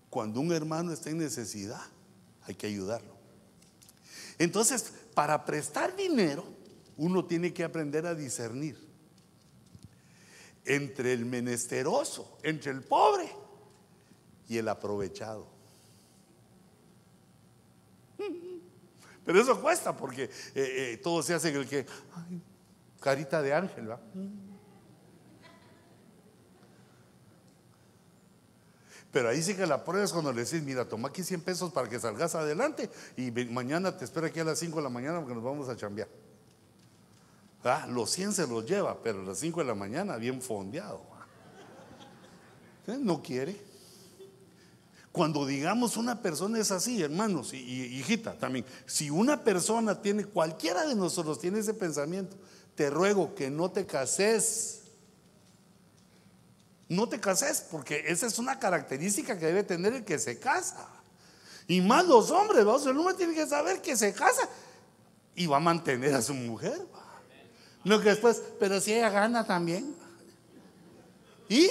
[0.09, 1.81] cuando un hermano está en necesidad,
[2.47, 3.15] hay que ayudarlo.
[4.39, 6.45] Entonces, para prestar dinero,
[6.97, 8.77] uno tiene que aprender a discernir
[10.65, 13.27] entre el menesteroso, entre el pobre
[14.47, 15.47] y el aprovechado.
[19.25, 21.85] Pero eso cuesta porque eh, eh, todo se hace en el que,
[22.99, 23.99] carita de ángel, ¿va?
[29.15, 31.71] Pero ahí sí que la prueba es cuando le decís, mira, toma aquí 100 pesos
[31.71, 35.19] para que salgas adelante y mañana te espero aquí a las 5 de la mañana
[35.19, 36.09] porque nos vamos a chambear.
[37.63, 41.01] Ah, los 100 se los lleva, pero a las 5 de la mañana bien fondeado.
[42.99, 43.57] No quiere.
[45.13, 47.57] Cuando digamos una persona es así, hermanos y,
[47.97, 52.35] hijita también, si una persona tiene, cualquiera de nosotros tiene ese pensamiento,
[52.75, 54.81] te ruego que no te cases.
[56.87, 60.87] No te cases, porque esa es una característica que debe tener el que se casa.
[61.67, 64.47] Y más los hombres, vamos, el hombre tiene que saber que se casa
[65.33, 66.79] y va a mantener a su mujer.
[67.83, 69.95] No que después, pero si ella gana también.
[71.49, 71.69] Y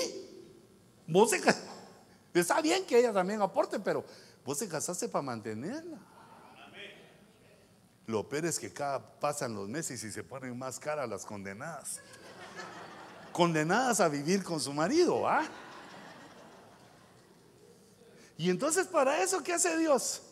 [1.07, 1.41] vos se.
[2.33, 4.05] Está bien que ella también aporte, pero
[4.45, 5.99] vos te casaste para mantenerla.
[8.07, 12.01] Lo peor es que cada pasan los meses y se ponen más caras las condenadas.
[13.35, 15.47] Condenadas a vivir con su marido, ¿ah?
[18.39, 20.23] Y entonces para eso, ¿qué hace Dios?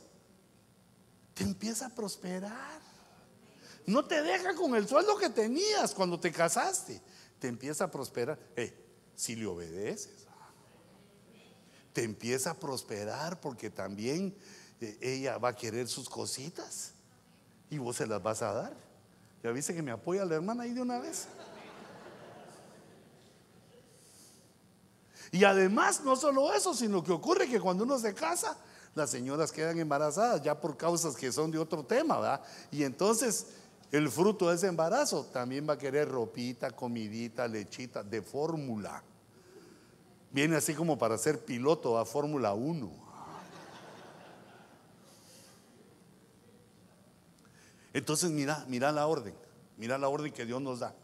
[1.35, 2.81] Te empieza a prosperar.
[3.85, 7.03] No te deja con el sueldo que tenías cuando te casaste.
[7.39, 8.39] Te empieza a prosperar.
[8.57, 8.75] Eh,
[9.15, 10.23] si le obedeces
[11.93, 14.35] te empieza a prosperar porque también
[14.81, 16.93] eh, ella va a querer sus cositas
[17.71, 18.77] y vos se las vas a dar.
[19.43, 21.27] Ya viste que me apoya la hermana ahí de una vez.
[25.33, 28.55] Y además, no solo eso, sino que ocurre que cuando uno se casa,
[28.95, 32.43] las señoras quedan embarazadas ya por causas que son de otro tema, ¿verdad?
[32.71, 33.47] Y entonces
[33.91, 39.03] el fruto de ese embarazo también va a querer ropita, comidita, lechita, de fórmula.
[40.31, 42.91] Viene así como para ser piloto a Fórmula 1.
[47.95, 49.35] Entonces mira, mira la orden,
[49.79, 50.95] mira la orden que Dios nos da.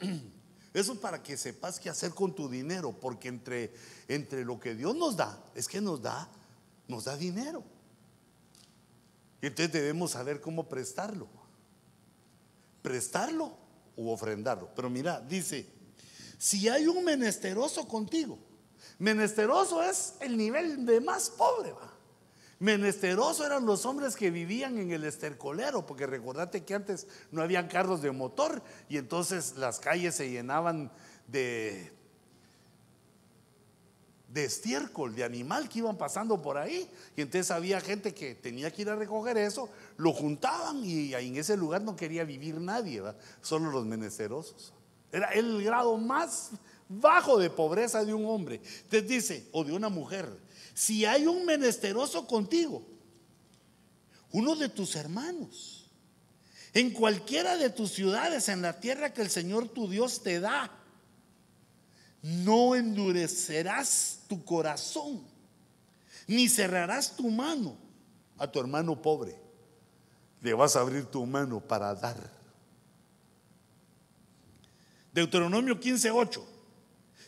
[0.76, 3.72] Eso para que sepas qué hacer con tu dinero, porque entre,
[4.08, 6.28] entre lo que Dios nos da, es que nos da,
[6.86, 7.64] nos da dinero.
[9.40, 11.28] Y entonces debemos saber cómo prestarlo.
[12.82, 13.56] Prestarlo
[13.96, 14.68] u ofrendarlo.
[14.76, 15.66] Pero mira, dice,
[16.36, 18.38] si hay un menesteroso contigo,
[18.98, 21.72] menesteroso es el nivel de más pobre,
[22.58, 27.68] Menesteroso eran los hombres que vivían en el estercolero, porque recordate que antes no habían
[27.68, 30.90] carros de motor y entonces las calles se llenaban
[31.28, 31.92] de,
[34.34, 36.90] estiércol, de animal que iban pasando por ahí.
[37.14, 41.36] Y entonces había gente que tenía que ir a recoger eso, lo juntaban y en
[41.36, 43.02] ese lugar no quería vivir nadie,
[43.42, 44.72] solo los menesterosos.
[45.12, 46.52] Era el grado más
[46.88, 48.62] bajo de pobreza de un hombre.
[48.84, 50.45] Entonces dice, o de una mujer
[50.76, 52.86] si hay un menesteroso contigo,
[54.30, 55.90] uno de tus hermanos,
[56.74, 60.70] en cualquiera de tus ciudades, en la tierra que el Señor tu Dios te da,
[62.20, 65.26] no endurecerás tu corazón,
[66.26, 67.78] ni cerrarás tu mano
[68.36, 69.34] a tu hermano pobre.
[70.42, 72.18] Le vas a abrir tu mano para dar.
[75.14, 76.55] Deuteronomio 15:8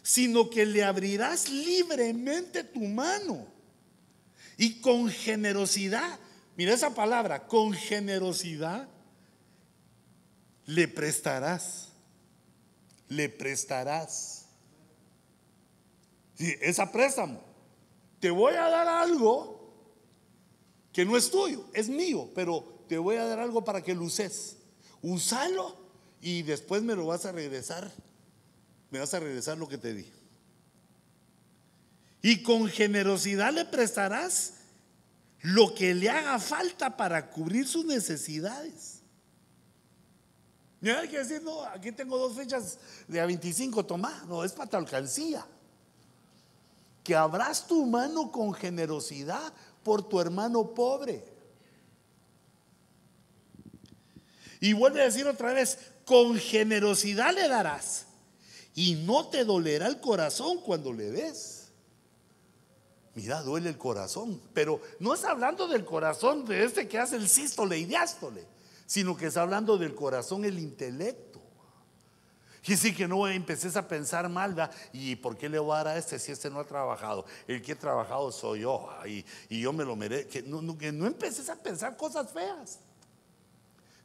[0.08, 3.46] sino que le abrirás libremente tu mano
[4.56, 6.18] y con generosidad,
[6.56, 8.88] mira esa palabra, con generosidad
[10.64, 11.88] le prestarás,
[13.10, 14.46] le prestarás.
[16.36, 17.42] Sí, esa préstamo,
[18.18, 19.74] te voy a dar algo
[20.90, 24.04] que no es tuyo, es mío, pero te voy a dar algo para que lo
[24.04, 24.56] uses.
[25.02, 25.76] Úsalo
[26.22, 27.92] y después me lo vas a regresar
[28.90, 30.10] me vas a regresar lo que te di.
[32.22, 34.54] Y con generosidad le prestarás
[35.40, 39.02] lo que le haga falta para cubrir sus necesidades.
[40.80, 44.52] No hay que decir, no, aquí tengo dos fechas de a 25, toma, no, es
[44.52, 45.46] para tu alcancía.
[47.02, 51.24] Que abras tu mano con generosidad por tu hermano pobre.
[54.60, 58.07] Y vuelve a decir otra vez, con generosidad le darás
[58.78, 61.72] y no te dolerá el corazón cuando le des.
[63.12, 67.28] Mira, duele el corazón, pero no es hablando del corazón de este que hace el
[67.28, 68.46] sístole y diástole,
[68.86, 71.40] sino que está hablando del corazón, el intelecto.
[72.68, 74.72] Y sí que no empeces a pensar mal, ¿verdad?
[74.92, 77.24] ¿y por qué le voy a dar a este si este no ha trabajado?
[77.48, 79.24] El que ha trabajado soy yo y,
[79.60, 80.30] yo me lo merezco.
[80.30, 82.78] Que no, que no empeces a pensar cosas feas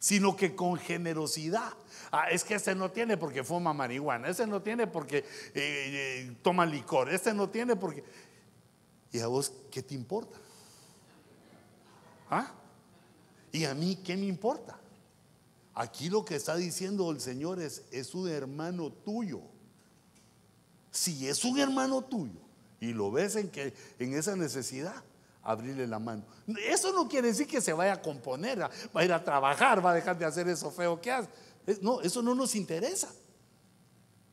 [0.04, 1.72] sino que con generosidad.
[2.16, 6.38] Ah, es que este no tiene porque fuma marihuana, este no tiene porque eh, eh,
[6.44, 8.04] toma licor, este no tiene porque...
[9.12, 10.38] ¿Y a vos qué te importa?
[12.30, 12.52] ¿Ah?
[13.52, 14.78] ¿Y a mí qué me importa?
[15.74, 19.42] Aquí lo que está diciendo el Señor es, es un hermano tuyo.
[20.92, 22.42] Si es un hermano tuyo
[22.80, 25.04] y lo ves en, que, en esa necesidad,
[25.42, 26.24] abrirle la mano.
[26.68, 29.92] Eso no quiere decir que se vaya a componer, va a ir a trabajar, va
[29.92, 31.30] a dejar de hacer eso feo que hace.
[31.82, 33.14] No, eso no nos interesa.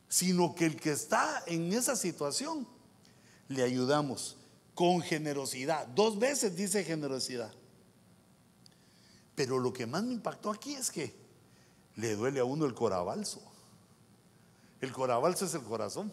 [0.07, 2.67] Sino que el que está en esa situación,
[3.47, 4.37] le ayudamos
[4.73, 5.87] con generosidad.
[5.87, 7.53] Dos veces dice generosidad.
[9.35, 11.15] Pero lo que más me impactó aquí es que
[11.95, 13.41] le duele a uno el corabalso.
[14.79, 16.11] El corabalso es el corazón.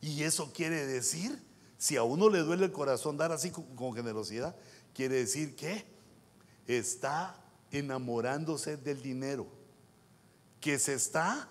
[0.00, 1.40] Y eso quiere decir
[1.78, 4.56] si a uno le duele el corazón dar así con, generosidad,
[4.92, 5.84] quiere decir que
[6.66, 7.43] está
[7.78, 9.46] enamorándose del dinero,
[10.60, 11.48] que se está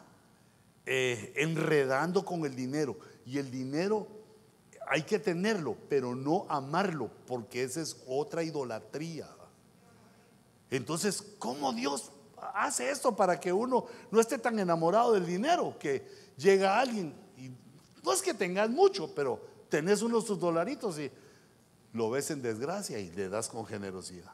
[0.86, 2.98] eh, enredando con el dinero.
[3.26, 4.08] Y el dinero
[4.88, 9.28] hay que tenerlo, pero no amarlo, porque esa es otra idolatría.
[10.70, 12.12] Entonces, ¿cómo Dios
[12.54, 15.78] hace esto para que uno no esté tan enamorado del dinero?
[15.80, 16.08] Que
[16.38, 17.52] llega alguien, y
[18.04, 21.12] no es que tengas mucho, pero tenés unos tus dolaritos y
[21.94, 24.34] lo ves en desgracia y le das con generosidad.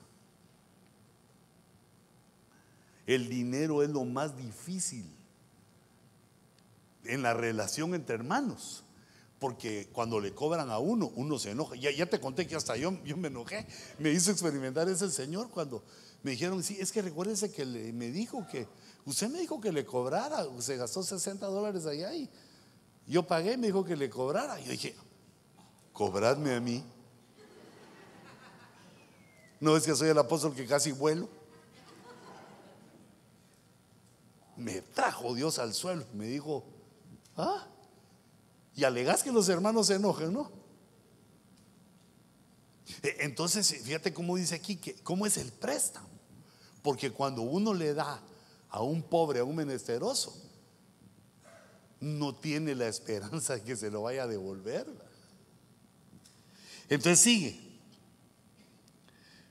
[3.10, 5.03] El dinero es lo más difícil
[7.05, 8.84] en la relación entre hermanos.
[9.39, 11.76] Porque cuando le cobran a uno, uno se enoja.
[11.76, 13.66] Ya, te conté que hasta yo, yo me enojé.
[13.97, 15.84] Me hizo experimentar ese señor cuando
[16.22, 18.68] me dijeron, sí, es que recuérdese que me dijo que,
[19.05, 22.30] usted me dijo que le cobrara, se gastó 60 dólares allá y
[23.07, 24.60] yo pagué, me dijo que le cobrara.
[24.60, 24.95] Yo dije,
[25.93, 26.84] cobradme a mí.
[29.60, 31.38] No es que soy el apóstol que casi vuelo.
[34.60, 36.05] Me trajo Dios al suelo.
[36.14, 36.66] Me dijo,
[37.38, 37.66] ¿ah?
[38.76, 40.51] Y alegás que los hermanos se enojen, ¿no?
[43.01, 46.10] E, entonces, fíjate cómo dice aquí, que, cómo es el préstamo.
[46.82, 48.22] Porque cuando uno le da
[48.70, 50.36] a un pobre, a un menesteroso,
[51.99, 54.88] no tiene la esperanza de que se lo vaya a devolver.
[56.89, 57.60] Entonces sigue.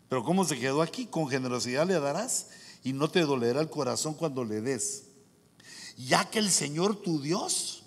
[0.09, 1.07] Pero ¿cómo se quedó aquí?
[1.07, 2.49] Con generosidad le darás
[2.83, 5.05] y no te dolerá el corazón cuando le des.
[5.97, 7.85] Ya que el Señor tu Dios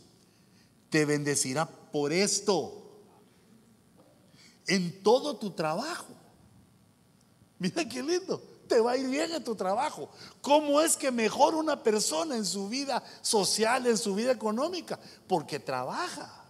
[0.89, 2.77] te bendecirá por esto.
[4.67, 6.13] en todo tu trabajo.
[7.59, 8.41] Mira qué lindo.
[8.67, 10.09] Te va a ir bien en tu trabajo.
[10.41, 14.97] ¿Cómo es que mejora una persona en su vida social, en su vida económica?
[15.27, 16.40] Porque trabaja.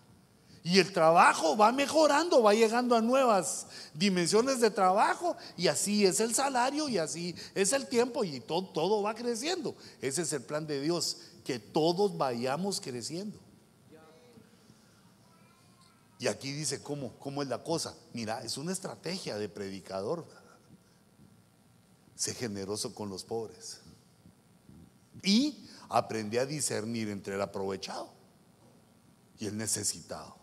[0.64, 6.20] Y el trabajo va mejorando, va llegando a nuevas dimensiones de trabajo y así es
[6.20, 9.76] el salario y así es el tiempo y todo, todo va creciendo.
[10.02, 13.40] Ese es el plan de Dios, que todos vayamos creciendo.
[16.20, 17.96] Y aquí dice cómo, cómo es la cosa.
[18.14, 20.28] Mira, es una estrategia de predicador.
[22.16, 23.80] Sé generoso con los pobres.
[25.24, 28.14] Y aprende a discernir entre el aprovechado
[29.40, 30.41] y el necesitado.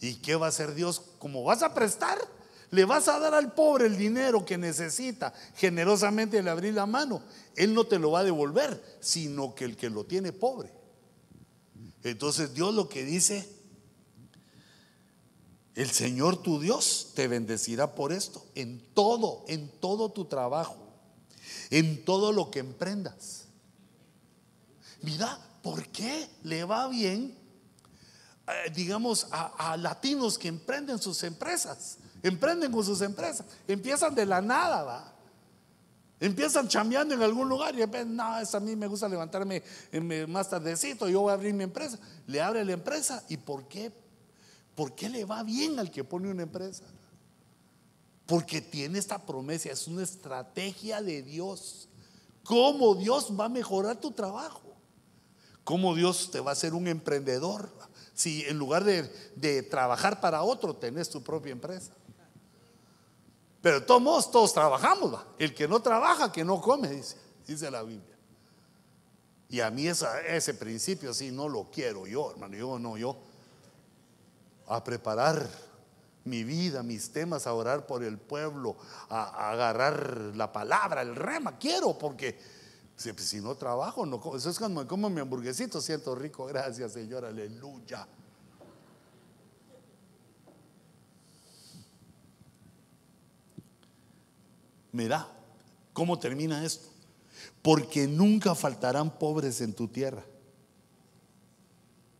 [0.00, 1.00] ¿Y qué va a hacer Dios?
[1.18, 2.18] Como vas a prestar,
[2.70, 7.22] le vas a dar al pobre el dinero que necesita, generosamente le abrir la mano.
[7.54, 10.70] Él no te lo va a devolver, sino que el que lo tiene pobre.
[12.02, 13.48] Entonces Dios lo que dice,
[15.74, 20.76] el Señor tu Dios te bendecirá por esto, en todo, en todo tu trabajo,
[21.70, 23.46] en todo lo que emprendas.
[25.02, 27.36] Mira, ¿por qué le va bien
[28.74, 34.82] digamos, a, latinos que emprenden sus empresas, emprenden con sus empresas, empiezan de la nada,
[34.84, 35.12] va.
[36.18, 39.62] Empiezan chambeando en algún lugar y dicen, no, es a mí me gusta levantarme
[40.28, 41.98] más tardecito, yo voy a abrir mi empresa.
[42.26, 43.92] Le abre la empresa y ¿por qué?
[44.74, 46.84] ¿Por qué le va bien al que pone una empresa?
[48.24, 51.88] Porque tiene esta promesa, es una estrategia de Dios.
[52.44, 54.74] ¿Cómo Dios va a mejorar tu trabajo?
[55.64, 57.70] ¿Cómo Dios te va a hacer un emprendedor?
[58.16, 61.92] Si en lugar de, trabajar para otro tenés tu propia empresa.
[63.60, 65.20] Pero todos, todos trabajamos.
[65.38, 68.16] El que no trabaja, que no come, dice, dice la Biblia.
[69.50, 72.56] Y a mí ese principio sí no lo quiero yo, hermano.
[72.56, 73.18] Yo no, yo.
[74.66, 75.48] A preparar
[76.24, 78.76] mi vida, mis temas, a orar por el pueblo,
[79.10, 81.58] a, agarrar la palabra, el rema.
[81.58, 82.38] Quiero porque
[82.96, 86.46] pues, si, no trabajo, no Eso es me como mi hamburguesito, siento rico.
[86.46, 88.06] Gracias, Señor, aleluya.
[94.92, 95.28] Mira,
[95.92, 96.88] ¿cómo termina esto?
[97.60, 100.24] Porque nunca faltarán pobres en tu tierra.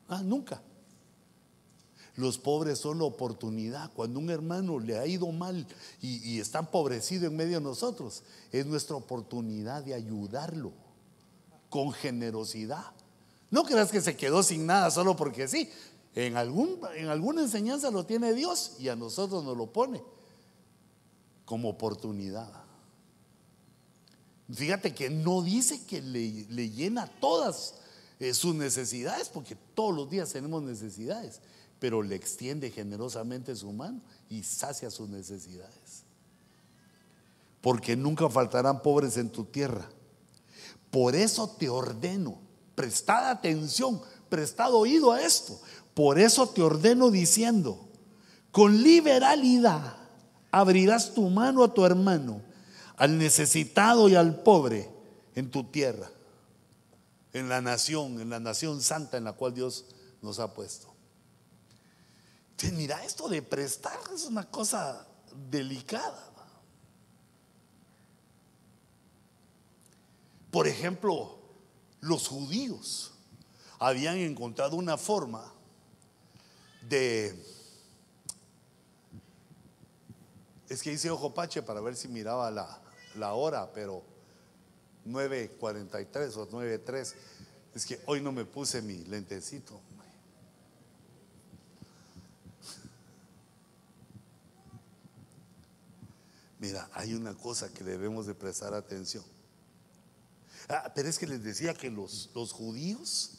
[0.09, 0.61] Ah, nunca.
[2.17, 3.93] Los pobres son la oportunidad.
[3.93, 5.67] Cuando un hermano le ha ido mal
[6.01, 10.73] y, está empobrecido en medio de nosotros, es nuestra oportunidad de ayudarlo
[11.69, 12.87] con generosidad.
[13.51, 15.71] No creas que se quedó sin nada solo porque sí.
[16.15, 20.03] En, algún, en alguna enseñanza lo tiene Dios y a nosotros nos lo pone
[21.45, 22.49] como oportunidad.
[24.51, 27.75] Fíjate que no dice que le, llena todas
[28.19, 31.43] eh, sus necesidades, porque todos los días tenemos necesidades
[31.79, 36.05] pero le extiende generosamente su mano y sacia sus necesidades.
[37.61, 39.89] Porque nunca faltarán pobres en tu tierra.
[40.91, 42.39] Por eso te ordeno,
[42.75, 45.61] prestad atención, prestad oído a esto.
[45.93, 47.89] Por eso te ordeno diciendo,
[48.51, 49.97] con liberalidad
[50.51, 52.41] abrirás tu mano a tu hermano,
[52.97, 54.89] al necesitado y al pobre
[55.35, 56.11] en tu tierra,
[57.35, 59.85] en la nación, en la nación santa en la cual Dios
[60.23, 60.96] nos ha puesto
[62.73, 65.07] mira, esto de prestar es una cosa
[65.51, 66.33] delicada.
[70.51, 71.39] Por ejemplo,
[72.01, 73.13] los judíos
[73.79, 75.53] habían encontrado una forma
[76.89, 77.45] de...
[80.69, 82.81] Es que hice ojo pache para ver si miraba la,
[83.17, 84.03] la hora, pero
[85.07, 87.15] 9.43 o 9.3.
[87.75, 89.81] Es que hoy no me puse mi lentecito.
[96.59, 99.25] Mira, hay una cosa que debemos de prestar atención.
[100.69, 103.39] Ah, pero es que les decía que los, los judíos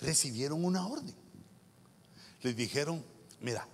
[0.00, 1.14] recibieron una orden.
[2.42, 3.04] Les dijeron,
[3.40, 3.66] mira,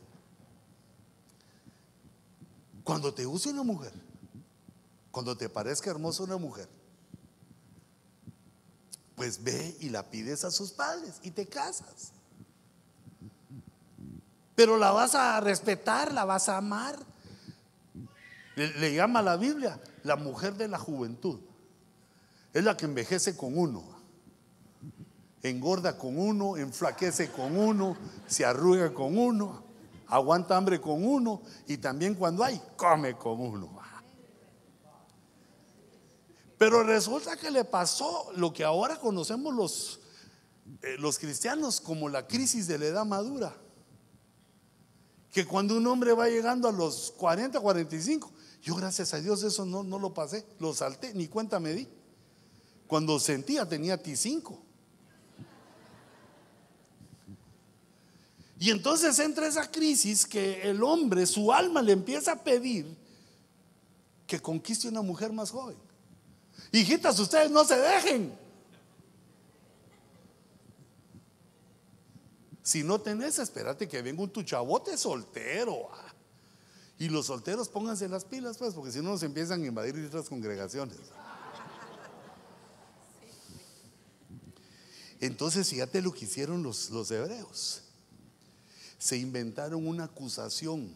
[2.84, 3.92] cuando te use una mujer,
[5.10, 6.68] cuando te parezca hermosa una mujer,
[9.16, 12.12] pues ve y la pides a sus padres y te casas.
[14.54, 16.98] Pero la vas a respetar, la vas a amar,
[18.56, 21.40] le, llama la Biblia la mujer de la juventud.
[22.52, 23.82] Es la que envejece con uno.
[25.42, 27.96] Engorda con uno, enflaquece con uno,
[28.26, 29.64] se arruga con uno,
[30.06, 33.82] aguanta hambre con uno y también cuando hay, come con uno.
[36.62, 40.00] Pero resulta que le pasó lo que ahora conocemos los,
[40.82, 43.52] eh, los cristianos como la crisis de la edad madura.
[45.32, 48.30] que cuando un hombre va llegando a los 40, 45,
[48.62, 51.88] yo gracias a Dios eso no, no lo pasé, lo salté, ni cuenta me di.
[52.86, 54.56] Cuando sentía tenía T5.
[58.60, 62.86] Y entonces entra esa crisis que el hombre, su alma le empieza a pedir
[64.24, 65.76] que conquiste una mujer más joven.
[66.70, 68.32] Hijitas, ustedes no se dejen.
[72.62, 75.90] Si no tenés, espérate que venga un tu chavote soltero.
[77.02, 80.28] Y los solteros pónganse las pilas, pues, porque si no nos empiezan a invadir otras
[80.28, 80.96] congregaciones.
[85.18, 87.82] Entonces, fíjate lo que hicieron los, los hebreos.
[88.98, 90.94] Se inventaron una acusación.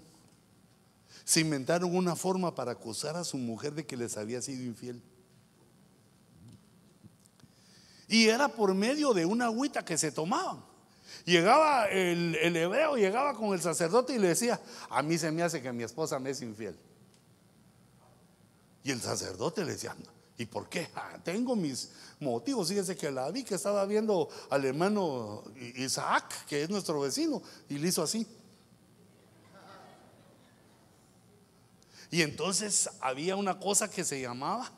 [1.25, 5.03] Se inventaron una forma para acusar a su mujer de que les había sido infiel.
[8.07, 10.65] Y era por medio de una agüita que se tomaban.
[11.27, 15.61] Llegaba el, hebreo, llegaba con el sacerdote y le decía, a mí se me hace
[15.61, 16.79] que mi esposa me es infiel.
[18.85, 19.97] Y el sacerdote le decía,
[20.39, 20.89] ¿y por qué?
[20.95, 22.69] Ah, tengo mis motivos.
[22.69, 25.43] Fíjese que la vi que estaba viendo al hermano
[25.75, 28.25] Isaac, que es nuestro vecino, y le hizo así.
[32.13, 34.71] Y entonces había una cosa que se llamaba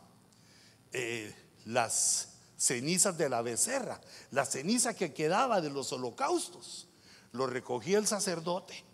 [0.95, 1.35] eh,
[1.67, 2.28] las
[2.59, 4.01] cenizas de la becerra,
[4.33, 6.89] la ceniza que quedaba de los holocaustos.
[7.33, 8.85] Lo recogía el sacerdote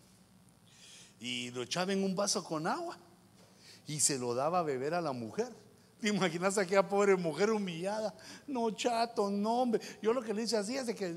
[1.19, 2.99] y lo echaba en un vaso con agua
[3.87, 5.49] y se lo daba a beber a la mujer.
[6.01, 8.15] ¿Te imaginas a aquella pobre mujer humillada?
[8.47, 9.81] No, chato, no, hombre.
[10.03, 11.15] Yo lo que le hice así es de que,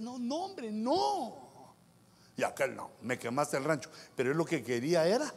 [0.00, 1.74] no, no, hombre, no.
[2.36, 3.90] Y aquel no, me quemaste el rancho.
[4.14, 5.32] Pero él lo que quería era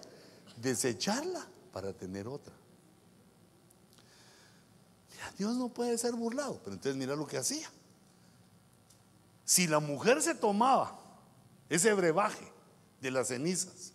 [0.56, 2.54] desecharla para tener otra.
[5.38, 6.60] Dios no puede ser burlado.
[6.64, 7.70] Pero entonces mira lo que hacía.
[9.46, 11.00] Si la mujer se tomaba
[11.70, 12.52] ese brebaje
[13.02, 13.94] de las cenizas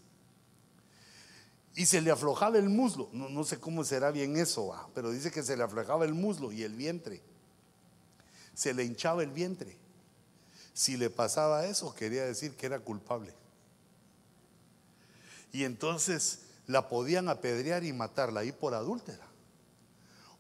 [1.77, 5.43] y se le aflojaba el muslo, no, sé cómo será bien eso, pero dice que
[5.43, 7.23] se le aflojaba el muslo y el vientre,
[8.53, 9.77] se le hinchaba el vientre.
[10.73, 13.33] Si le pasaba eso, quería decir que era culpable.
[15.53, 19.34] Y entonces la podían apedrear y matarla ahí por adúltera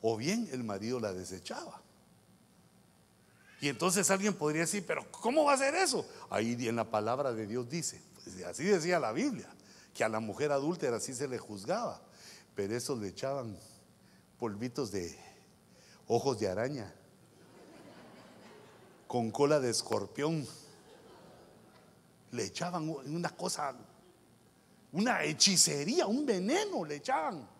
[0.06, 1.80] o bien el marido la desechaba.
[3.58, 6.06] Y entonces alguien podría decir, pero ¿cómo va a ser eso?
[6.28, 9.48] Ahí en la palabra de Dios dice, pues así decía la Biblia,
[9.94, 12.02] que a la mujer adúltera así se le juzgaba,
[12.54, 13.56] pero eso le echaban
[14.38, 15.18] polvitos de
[16.06, 16.94] ojos de araña,
[19.06, 20.46] con cola de escorpión,
[22.32, 23.74] le echaban una cosa,
[24.92, 27.53] una hechicería, un veneno le echaban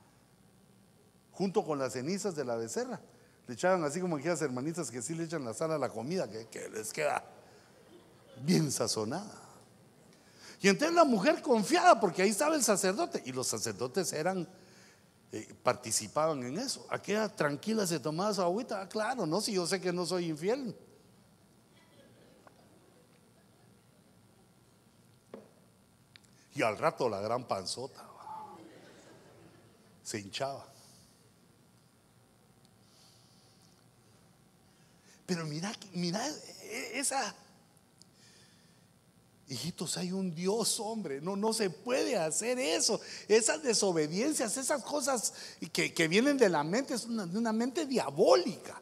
[1.35, 3.01] junto con las cenizas de la becerra.
[3.47, 6.29] Le echaban así como aquellas hermanitas que sí le echan la sal a la comida,
[6.29, 7.23] que, les queda
[8.43, 9.43] bien sazonada.
[10.61, 14.49] Y entonces la mujer confiada, porque ahí estaba el sacerdote, y los sacerdotes eran,
[15.31, 16.87] eh, participaban en eso.
[16.89, 20.31] Aquella tranquila se tomaba su agüita, ah, claro, no, si yo sé que no soy
[20.31, 20.75] infiel.
[26.55, 28.09] Y al rato la gran panzota
[30.03, 30.74] se hinchaba.
[35.27, 36.27] Pero mira, mira
[36.63, 37.35] e, esa...
[39.47, 41.21] Hijitos, hay un Dios, hombre.
[41.21, 42.99] No, no se puede hacer eso.
[43.29, 45.35] Esas desobediencias, esas cosas
[45.71, 48.81] que, que vienen de la mente, es una, una mente diabólica.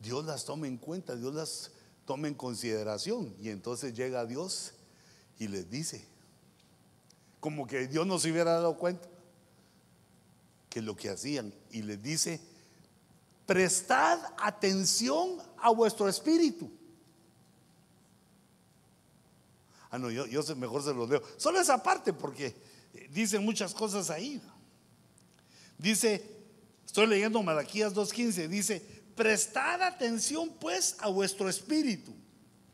[0.00, 1.70] Dios las toma en cuenta, Dios las
[2.06, 3.34] toma en consideración.
[3.40, 4.72] Y entonces llega Dios
[5.38, 6.04] y les dice,
[7.38, 9.08] como que Dios no se hubiera dado cuenta
[10.68, 11.54] que lo que hacían.
[11.70, 12.40] Y les dice,
[13.48, 16.70] prestad atención a vuestro espíritu.
[19.90, 21.22] Ah, no, yo, mejor se los leo.
[21.38, 22.54] Solo esa parte porque
[22.92, 24.38] eh, dicen muchas cosas ahí.
[25.78, 26.22] Dice,
[26.84, 28.82] estoy leyendo Malaquías 2.15, dice,
[29.16, 32.12] prestad atención pues a vuestro espíritu.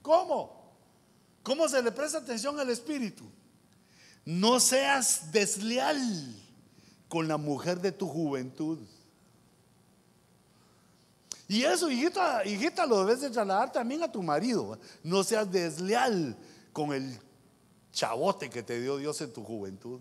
[0.03, 0.77] ¿Cómo?
[1.45, 3.31] ¿Cómo se le presta atención al espíritu?
[4.25, 6.35] No seas desleal
[7.07, 8.81] con la mujer de tu juventud.
[11.47, 14.79] Y eso, hijita, hijita, lo debes de trasladar también a tu marido.
[15.03, 16.37] No seas desleal
[16.73, 17.19] con el
[17.93, 20.01] chavote que te dio Dios en tu juventud.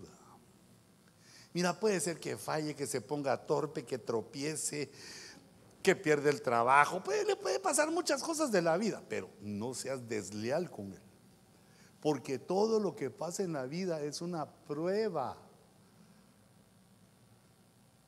[1.53, 4.89] Mira, puede ser que falle, que se ponga torpe, que tropiece,
[5.83, 7.03] que pierda el trabajo.
[7.27, 11.01] Le puede pasar muchas cosas de la vida, pero no seas desleal con él.
[12.01, 15.37] Porque todo lo que pasa en la vida es una prueba.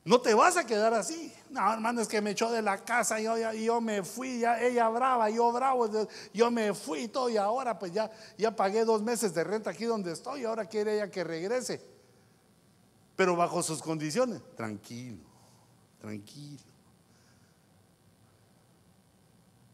[0.05, 1.33] No te vas a quedar así.
[1.49, 4.61] No, hermano, es que me echó de la casa y yo, yo, me fui, ya,
[4.61, 5.89] ella brava, yo bravo,
[6.31, 9.71] yo me fui y todo, y ahora pues ya, ya pagué dos meses de renta
[9.71, 11.81] aquí donde estoy, y ahora quiere ella que regrese.
[13.15, 15.23] Pero bajo sus condiciones, tranquilo,
[15.99, 16.63] tranquilo.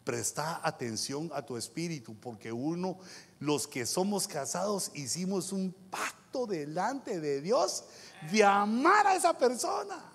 [0.05, 2.99] Presta atención a tu espíritu, porque uno,
[3.39, 7.84] los que somos casados, hicimos un pacto delante de Dios
[8.32, 10.11] de amar a esa persona.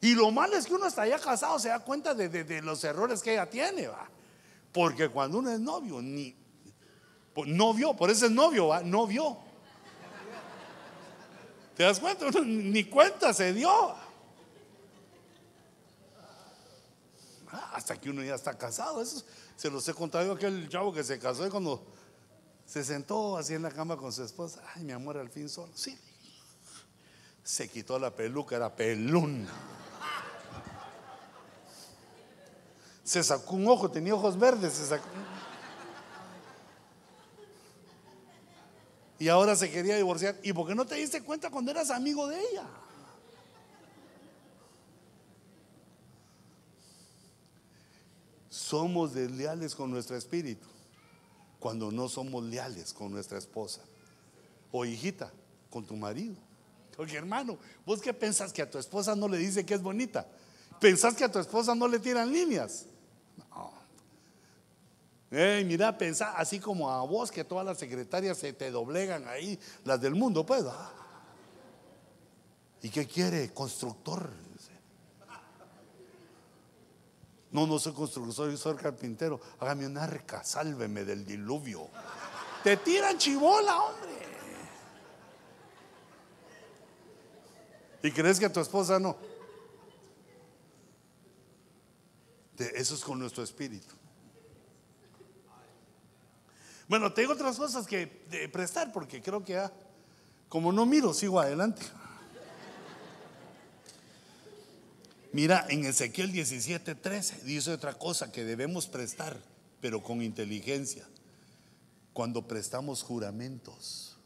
[0.00, 3.22] Y lo malo es que uno está ya casado se da cuenta de, los errores
[3.22, 4.08] que ella tiene, va.
[4.72, 6.36] Porque cuando uno es novio, ni
[7.46, 9.38] no vio, por eso es novio, va, no vio.
[11.76, 12.26] ¿Te das cuenta?
[12.44, 13.70] ni cuenta se dio.
[17.52, 19.00] Ah, hasta que uno ya está casado.
[19.02, 19.24] Eso
[19.56, 21.84] se los he contado yo aquel chavo que se casó cuando
[22.66, 24.62] se sentó así en la cama con su esposa.
[24.74, 25.72] Ay, mi amor, al fin solo.
[25.74, 25.98] Sí.
[27.42, 29.50] Se quitó la peluca, era peluna.
[33.10, 35.04] Se sacó un ojo, tenía ojos verdes, se sacó.
[39.18, 40.36] Y ahora se quería divorciar.
[40.44, 42.68] ¿Y por qué no te diste cuenta cuando eras amigo de ella?
[48.48, 50.68] Somos desleales con nuestro espíritu
[51.58, 53.80] cuando no somos leales con nuestra esposa
[54.70, 55.32] o hijita,
[55.68, 56.36] con tu marido.
[56.96, 60.28] Oye, hermano, ¿vos qué pensás que a tu esposa no le dice que es bonita?
[60.80, 62.86] ¿Pensás que a tu esposa no le tiran líneas?
[65.30, 70.00] Mira, pensá, así como a vos que todas las secretarias se te doblegan ahí, las
[70.00, 70.64] del mundo, pues.
[72.82, 73.52] ¿Y qué quiere?
[73.52, 74.30] Constructor.
[77.52, 79.40] No, no soy constructor, soy carpintero.
[79.58, 81.88] Hágame una arca, sálveme del diluvio.
[82.62, 84.10] Te tiran chivola, hombre.
[88.02, 89.16] ¿Y crees que tu esposa no?
[92.56, 93.99] Eso es con nuestro espíritu.
[96.90, 98.08] Bueno, tengo otras cosas que
[98.52, 99.62] prestar porque creo que
[100.48, 101.82] como no miro, sigo adelante.
[105.30, 109.40] Mira, en Ezequiel 17:13 dice otra cosa que debemos prestar,
[109.80, 111.06] pero con inteligencia,
[112.12, 114.16] cuando prestamos juramentos.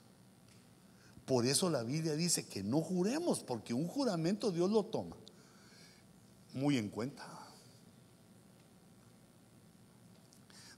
[1.27, 5.17] Por eso la Biblia dice que no juremos, porque un juramento Dios lo toma
[6.55, 7.29] muy en cuenta.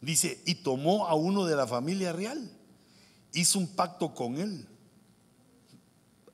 [0.06, 2.48] Dice, y tomó a uno de la familia real,
[3.32, 4.64] hizo un pacto con él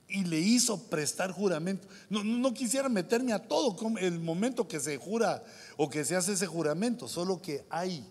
[0.07, 1.87] y le hizo prestar juramento.
[2.07, 5.43] No, no, quisiera meterme a todo el momento que se jura
[5.75, 8.07] o que se hace ese juramento, solo que hay,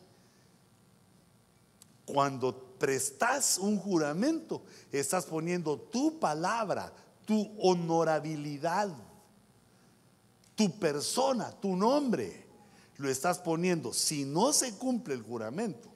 [2.05, 6.93] cuando prestas un juramento, estás poniendo tu palabra,
[7.25, 8.93] tu honorabilidad,
[10.57, 12.52] tu persona, tu nombre
[12.99, 13.93] lo estás poniendo.
[13.93, 15.93] Si no se cumple el juramento,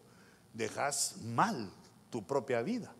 [0.52, 1.70] dejas mal
[2.10, 2.92] tu propia vida.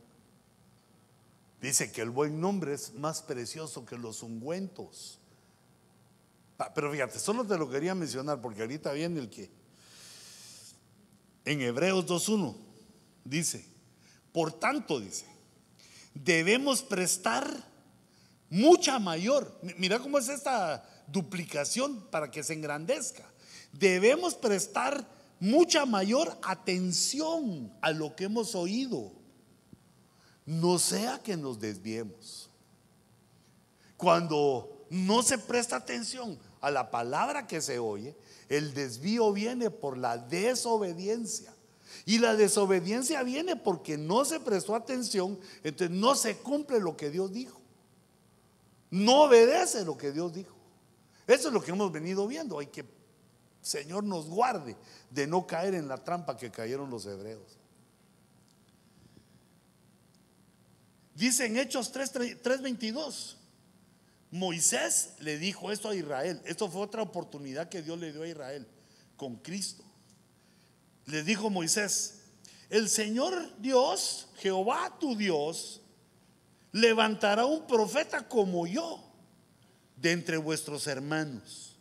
[1.61, 5.19] Dice que el buen nombre es más precioso que los ungüentos.
[6.75, 9.51] Pero fíjate, solo te lo quería mencionar porque ahorita viene el que.
[11.45, 12.57] En Hebreos 2.1
[13.25, 13.65] dice,
[14.33, 15.27] por tanto dice,
[16.13, 17.49] debemos prestar
[18.51, 19.59] mucha mayor.
[19.79, 23.25] Mira cómo es esta duplicación para que se engrandezca
[23.79, 25.07] debemos prestar
[25.41, 29.13] mucha mayor atención a lo que hemos oído.
[30.45, 32.49] No sea que nos desviemos.
[33.97, 38.17] Cuando no se presta atención a la palabra que se oye,
[38.49, 41.53] el desvío viene por la desobediencia.
[42.05, 47.11] Y la desobediencia viene porque no se prestó atención, entonces no se cumple lo que
[47.11, 47.61] Dios dijo.
[48.91, 50.55] No obedece lo que Dios dijo.
[51.27, 52.59] Eso es lo que hemos venido viendo.
[52.59, 52.85] Hay que
[53.67, 54.77] Señor nos guarde
[55.11, 57.59] de no caer en la trampa que cayeron los hebreos.
[61.17, 63.37] Dice en Hechos 3:22,
[64.31, 66.41] Moisés le dijo esto a Israel.
[66.45, 68.69] Esto fue otra oportunidad que Dios le dio a Israel
[69.17, 69.83] con Cristo.
[71.07, 72.21] Le dijo Moisés,
[72.71, 75.81] el Señor Dios, Jehová tu Dios,
[76.71, 79.03] levantará un profeta como yo
[79.97, 81.76] de entre vuestros hermanos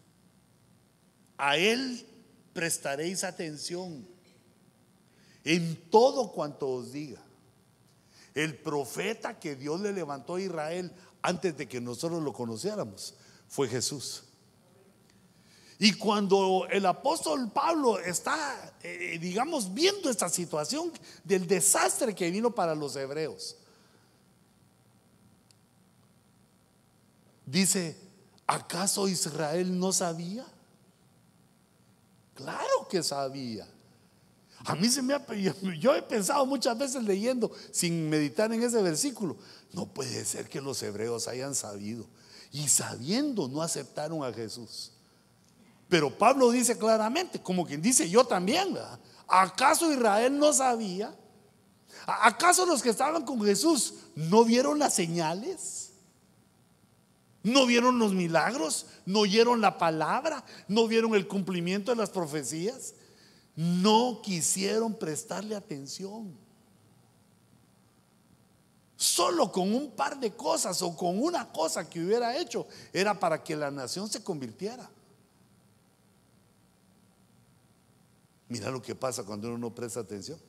[1.38, 2.06] a Él
[2.54, 4.08] prestaréis atención
[5.44, 7.22] en todo cuanto os diga.
[8.34, 10.92] El profeta que Dios le levantó a Israel
[11.22, 13.14] antes de que nosotros lo conociéramos
[13.48, 14.24] fue Jesús.
[15.78, 20.92] Y cuando el apóstol Pablo está, eh, digamos, viendo esta situación
[21.24, 23.58] del desastre que vino para los hebreos,
[27.46, 27.96] Dice,
[28.48, 30.46] ¿acaso Israel no sabía?
[32.36, 33.68] Claro que sabía.
[34.66, 35.26] A mí se me ha
[35.80, 39.38] yo he pensado muchas veces leyendo sin meditar en ese versículo.
[39.74, 42.06] No puede ser que los hebreos hayan sabido
[42.52, 44.92] y sabiendo no aceptaron a Jesús.
[45.88, 48.78] Pero Pablo dice claramente, como quien dice yo también,
[49.28, 51.16] ¿acaso Israel no sabía?
[52.08, 55.85] ¿Acaso los que estaban con Jesús no vieron las señales?
[57.46, 58.88] ¿No vieron los milagros?
[59.06, 60.44] ¿No oyeron la palabra?
[60.68, 62.96] ¿No vieron el cumplimiento de las profecías?
[63.56, 66.36] No quisieron prestarle atención.
[68.98, 73.44] Solo con un par de cosas o con una cosa que hubiera hecho era para
[73.44, 74.90] que la nación se convirtiera.
[78.50, 80.40] Mira lo que pasa cuando uno no presta atención.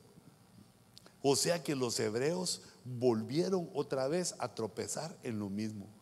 [1.21, 5.96] O sea que los hebreos volvieron otra vez a tropezar en lo mismo.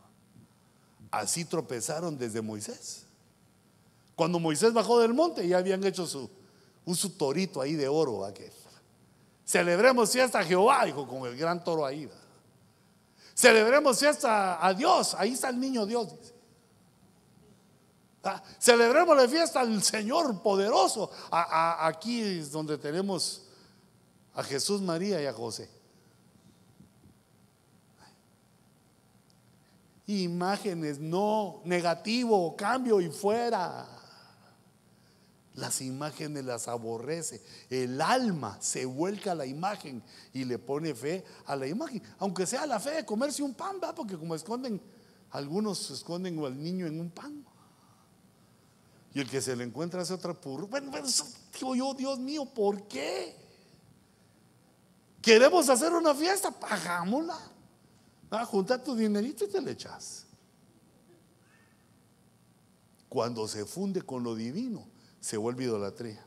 [1.16, 3.06] Así tropezaron desde Moisés.
[4.16, 6.30] Cuando Moisés bajó del monte ya habían hecho su,
[6.94, 8.26] su torito ahí de oro.
[8.26, 8.52] Aquel.
[9.46, 12.10] Celebremos fiesta a Jehová, dijo con el gran toro ahí.
[13.34, 16.10] Celebremos fiesta a Dios, ahí está el niño Dios.
[18.60, 21.10] Celebremos la fiesta al Señor poderoso.
[21.32, 23.44] aquí es donde tenemos
[24.34, 25.70] a Jesús, María y a José.
[30.08, 33.88] Imágenes, no, negativo, cambio y fuera.
[35.56, 37.42] Las imágenes las aborrece.
[37.70, 40.04] El alma se vuelca a la imagen
[40.34, 42.04] y le pone fe a la imagen.
[42.20, 43.96] Aunque sea la fe de comerse un pan, ¿va?
[43.96, 44.82] porque como esconden,
[45.32, 47.46] algunos esconden al niño en un pan.
[49.14, 50.66] Y el que se le encuentra hace otra purra.
[50.66, 50.92] Bueno,
[51.54, 53.34] digo yo, Dios mío, ¿por qué?
[55.22, 56.52] ¿Queremos hacer una fiesta?
[56.52, 57.55] Pagámosla.
[58.38, 60.26] Ah, junta tu dinerito y te le echas.
[63.08, 64.86] Cuando se funde con lo divino,
[65.22, 66.22] se vuelve idolatría.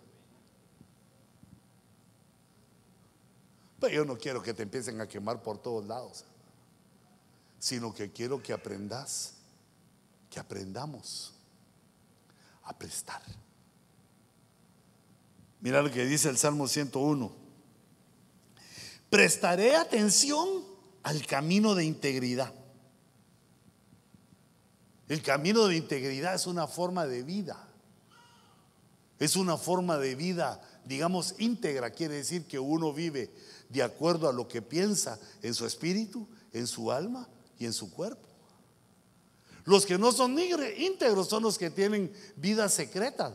[3.79, 6.25] Pero yo no quiero que te empiecen a quemar por todos lados,
[7.59, 9.35] sino que quiero que aprendas,
[10.31, 11.35] que aprendamos
[12.63, 13.21] a prestar.
[15.61, 17.31] Mira lo que dice el Salmo 101.
[19.11, 22.53] Prestaré atención al camino de integridad.
[25.09, 27.69] El camino de integridad es una forma de vida.
[29.19, 31.91] Es una forma de vida, digamos, íntegra.
[31.91, 33.33] Quiere decir que uno vive
[33.69, 37.91] de acuerdo a lo que piensa en su espíritu, en su alma y en su
[37.91, 38.29] cuerpo.
[39.65, 43.33] Los que no son íntegros son los que tienen vidas secretas.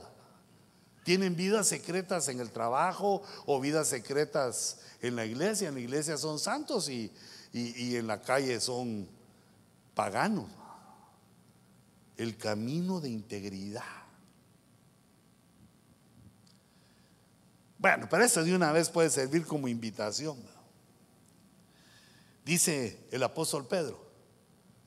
[1.03, 5.67] Tienen vidas secretas en el trabajo o vidas secretas en la iglesia.
[5.67, 7.11] En la iglesia son santos y,
[7.53, 9.07] y, en la calle son
[9.93, 10.49] paganos.
[12.17, 13.83] El camino de integridad.
[17.77, 20.37] Bueno, pero eso de una vez puede servir como invitación.
[22.43, 24.03] Dice el apóstol Pedro,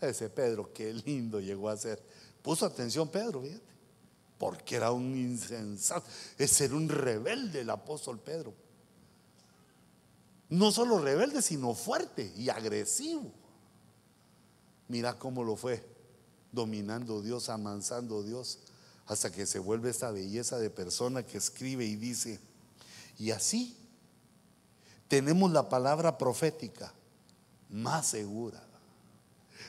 [0.00, 2.02] ese Pedro, qué lindo llegó a ser.
[2.42, 3.64] Puso atención Pedro, fíjate,
[4.38, 6.06] porque era un insensato,
[6.38, 8.65] es ser un rebelde el apóstol Pedro.
[10.48, 13.32] No solo rebelde, sino fuerte y agresivo.
[14.88, 15.84] Mira cómo lo fue
[16.52, 18.60] dominando Dios, amansando Dios,
[19.06, 22.40] hasta que se vuelve esta belleza de persona que escribe y dice,
[23.18, 23.76] y así
[25.08, 26.92] tenemos la palabra profética
[27.68, 28.62] más segura.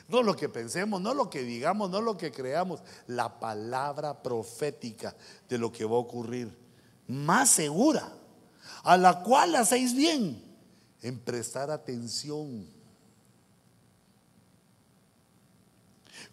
[0.08, 5.14] No lo que pensemos, no lo que digamos, no lo que creamos, la palabra profética
[5.48, 6.56] de lo que va a ocurrir,
[7.08, 8.12] más segura,
[8.84, 10.47] a la cual hacéis bien
[11.02, 12.66] en prestar atención.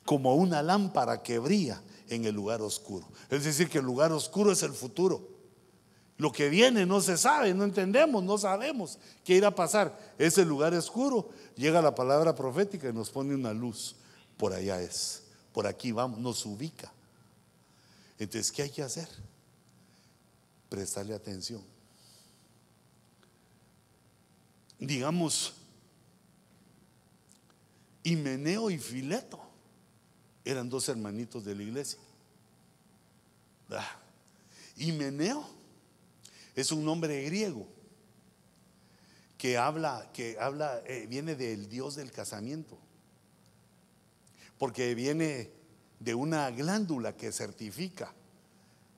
[0.04, 3.08] Como una lámpara que brilla en el lugar oscuro.
[3.30, 5.30] Es decir, que el lugar oscuro es el futuro.
[6.18, 9.98] Lo que viene no se sabe, no entendemos, no sabemos qué irá a pasar.
[10.18, 13.96] Ese lugar oscuro, llega la palabra profética y nos pone una luz.
[14.38, 16.92] Por allá es, por aquí vamos, nos ubica.
[18.18, 19.10] Entonces, ¿qué hay que hacer?
[20.70, 21.75] Prestarle atención
[24.80, 25.54] digamos,
[28.04, 29.42] Himeneo y Fileto
[30.44, 32.00] eran dos hermanitos de la iglesia.
[33.72, 34.00] Ah,
[34.78, 35.44] Himeneo
[36.56, 37.68] es un nombre griego
[39.38, 42.78] que habla, que habla, eh, viene del dios del casamiento,
[44.58, 45.52] porque viene
[46.00, 48.14] de una glándula que certifica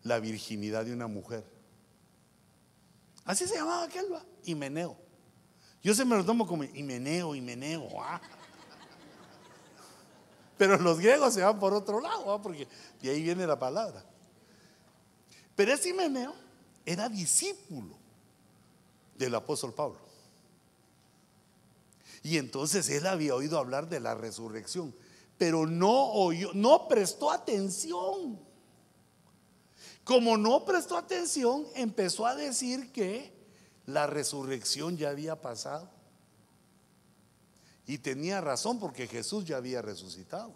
[0.03, 1.43] la virginidad de una mujer.
[3.25, 4.07] Así se llamaba aquel,
[4.45, 5.06] Himeneo.
[5.83, 7.87] Yo se me lo tomo como Himeneo, Himeneo.
[8.01, 8.21] Ah.
[10.57, 12.67] Pero los griegos se van por otro lado, porque
[13.01, 14.03] de ahí viene la palabra.
[15.55, 16.33] Pero ese Himeneo
[16.85, 17.95] era discípulo
[19.17, 19.99] del apóstol Pablo.
[22.23, 24.93] Y entonces él había oído hablar de la resurrección,
[25.37, 28.39] pero no oyó, no prestó atención.
[30.03, 33.36] Como no prestó atención, empezó a decir que
[33.87, 35.89] la resurrección ya había pasado.
[37.87, 40.53] Y tenía razón porque Jesús ya había resucitado.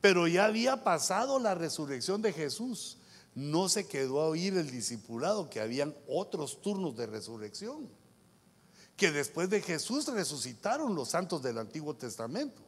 [0.00, 2.98] Pero ya había pasado la resurrección de Jesús.
[3.36, 7.88] No se quedó a oír el discipulado que habían otros turnos de resurrección.
[8.96, 12.62] Que después de Jesús resucitaron los santos del Antiguo Testamento,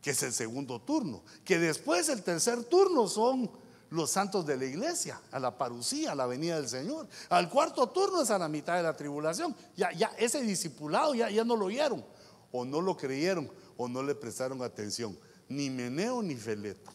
[0.00, 1.22] que es el segundo turno.
[1.44, 3.50] Que después el tercer turno son
[3.90, 7.06] los santos de la iglesia, a la parucía, a la venida del Señor.
[7.28, 9.54] Al cuarto turno es a la mitad de la tribulación.
[9.76, 12.04] Ya, ya ese discipulado ya, ya no lo oyeron,
[12.52, 15.18] o no lo creyeron, o no le prestaron atención.
[15.48, 16.90] Ni Meneo ni Feleto.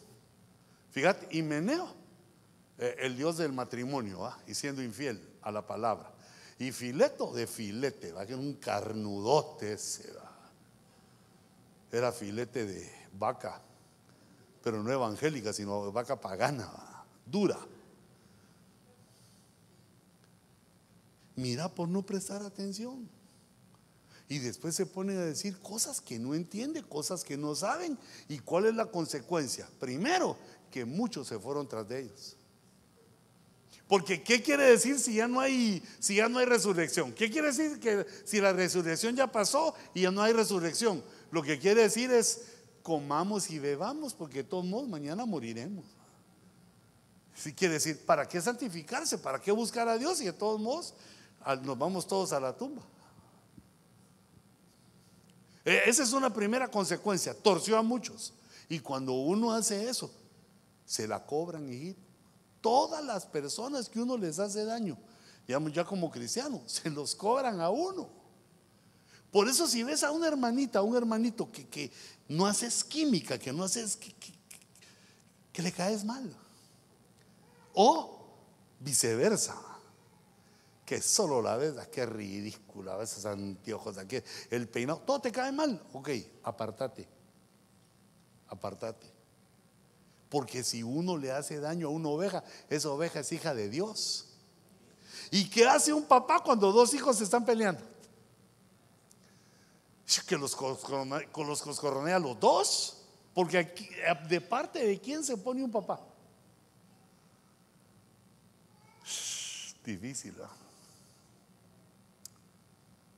[0.90, 1.88] Fíjate, y Meneo,
[2.78, 6.12] eh, el dios del matrimonio, y siendo infiel a la palabra.
[6.58, 8.26] Y Fileto de filete, ¿va?
[8.26, 10.12] que un carnudote ese.
[11.90, 13.60] Era filete de vaca
[14.62, 16.70] pero no evangélica, sino vaca pagana,
[17.26, 17.58] dura.
[21.36, 23.08] Mira por no prestar atención.
[24.28, 27.98] Y después se ponen a decir cosas que no entiende, cosas que no saben.
[28.28, 29.68] ¿Y cuál es la consecuencia?
[29.78, 30.38] Primero,
[30.70, 32.36] que muchos se fueron tras de ellos.
[33.88, 37.12] Porque ¿qué quiere decir si ya no hay si ya no hay resurrección?
[37.12, 41.04] ¿Qué quiere decir que si la resurrección ya pasó y ya no hay resurrección?
[41.30, 42.40] Lo que quiere decir es
[42.82, 45.84] comamos y bebamos, porque de todos modos mañana moriremos.
[47.34, 49.18] Si quiere decir, ¿para qué santificarse?
[49.18, 50.20] ¿Para qué buscar a Dios?
[50.20, 50.94] Y de todos modos
[51.62, 52.82] nos vamos todos a la tumba.
[55.64, 58.34] E, esa es una primera consecuencia, torció a muchos.
[58.68, 60.10] Y cuando uno hace eso,
[60.84, 61.96] se la cobran, y
[62.62, 64.96] Todas las personas que uno les hace daño,
[65.46, 68.08] digamos ya como cristiano, se los cobran a uno.
[69.32, 71.90] Por eso si ves a una hermanita, a un hermanito que, que,
[72.28, 76.30] no haces química, que no haces que, le caes mal.
[77.72, 78.26] O
[78.78, 79.56] viceversa,
[80.84, 84.18] que solo la ves, ah, qué ridícula, a veces anteojos, aquí,
[84.50, 85.82] el peinado, todo te cae mal.
[85.94, 86.10] Ok,
[86.42, 87.08] apartate,
[88.48, 89.10] apartate.
[90.28, 94.26] Porque si uno le hace daño a una oveja, esa oveja es hija de Dios.
[95.30, 97.91] ¿Y qué hace un papá cuando dos hijos se están peleando?
[100.20, 102.98] Que los, con los coscorronea los dos.
[103.34, 103.88] Porque aquí,
[104.28, 106.00] de parte de quién se pone un papá.
[109.84, 110.34] Difícil.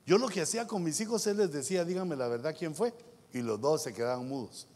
[0.06, 2.94] Yo lo que hacía con mis hijos, él les decía, díganme la verdad quién fue.
[3.32, 4.66] Y los dos se quedaban mudos.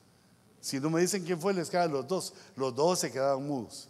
[0.60, 2.34] Si no me dicen quién fue, les caen los dos.
[2.56, 3.88] Los dos se quedaban mudos.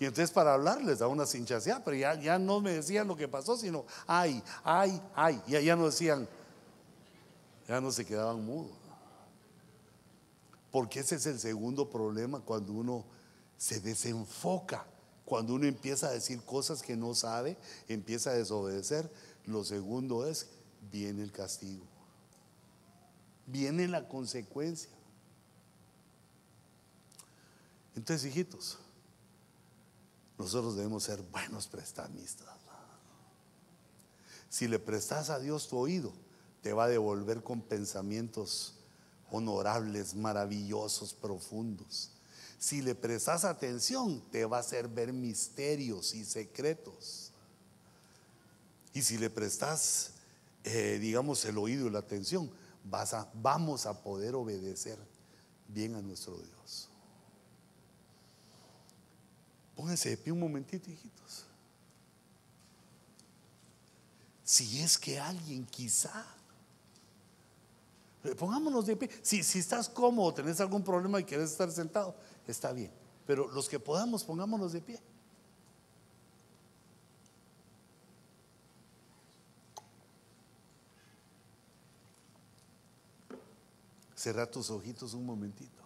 [0.00, 3.16] Y entonces para hablar les da una cinchaseada, pero ya, ya no me decían lo
[3.16, 5.42] que pasó, sino ay, ay, ay.
[5.46, 6.28] Y ya no decían,
[7.68, 8.76] ya no se quedaban mudos.
[10.72, 13.04] Porque ese es el segundo problema cuando uno
[13.58, 14.86] se desenfoca,
[15.24, 17.58] cuando uno empieza a decir cosas que no sabe,
[17.88, 19.12] empieza a desobedecer.
[19.44, 20.48] Lo segundo es,
[20.90, 21.84] viene el castigo,
[23.46, 24.90] viene la consecuencia.
[27.94, 28.78] Entonces, hijitos,
[30.38, 32.48] nosotros debemos ser buenos prestamistas.
[34.48, 36.12] Si le prestas a Dios tu oído,
[36.62, 38.74] te va a devolver con pensamientos
[39.30, 42.10] honorables, maravillosos, profundos.
[42.58, 47.30] Si le prestas atención, te va a hacer ver misterios y secretos.
[48.92, 50.12] Y si le prestas,
[50.64, 52.50] eh, digamos, el oído y la atención,
[52.84, 54.98] vas a, vamos a poder obedecer
[55.68, 56.88] bien a nuestro Dios.
[59.76, 61.44] Pónganse de pie un momentito, hijitos.
[64.42, 66.26] Si es que alguien quizá
[68.34, 69.10] pongámonos de pie.
[69.22, 72.14] Si, si estás cómodo, tenés algún problema y quieres estar sentado,
[72.46, 72.90] está bien.
[73.26, 75.00] Pero los que podamos, pongámonos de pie.
[84.14, 85.82] Cerra tus ojitos un momentito.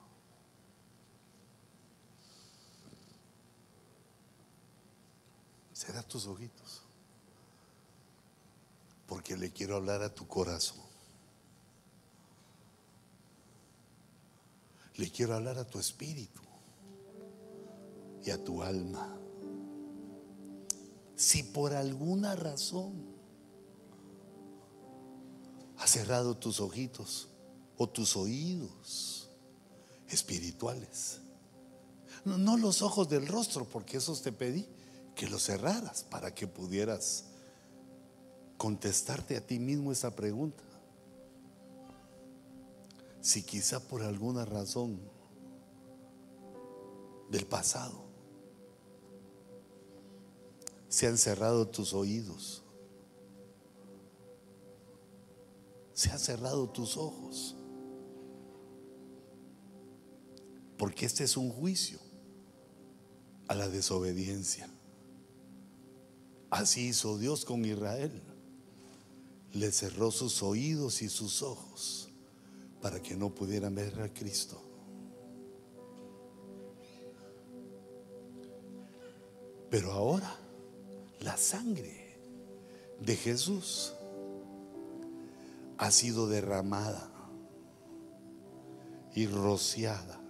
[5.75, 6.81] Cerra tus ojitos.
[9.07, 10.92] Porque le quiero hablar a tu corazón.
[14.97, 16.41] Le quiero hablar a tu espíritu
[18.25, 19.17] y a tu alma.
[21.17, 23.13] Si por alguna razón
[25.79, 27.29] has cerrado tus ojitos
[27.77, 29.29] o tus oídos
[30.09, 31.19] espirituales.
[32.25, 34.69] No, los ojos del rostro, porque esos te pedí
[35.17, 37.25] que los cerraras para que pudieras
[38.57, 40.63] contestarte a ti mismo esa pregunta.
[43.23, 44.99] Si quizá por alguna razón
[47.31, 48.03] del pasado
[50.89, 52.65] se han cerrado tus oídos,
[55.93, 57.55] se han cerrado tus ojos,
[60.77, 62.01] porque este es un juicio
[63.47, 64.69] a la desobediencia.
[66.51, 68.21] Así hizo Dios con Israel.
[69.53, 72.02] Le cerró sus oídos y sus ojos
[72.83, 74.61] para que no pudieran ver a Cristo.
[79.71, 80.37] Pero ahora
[81.21, 82.19] la sangre
[83.01, 83.95] de Jesús
[85.79, 87.09] ha sido derramada
[89.15, 90.21] y rociada.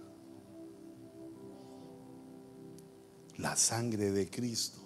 [3.37, 4.79] La sangre de Cristo.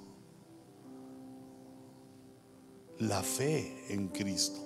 [3.00, 4.62] La fe en Cristo.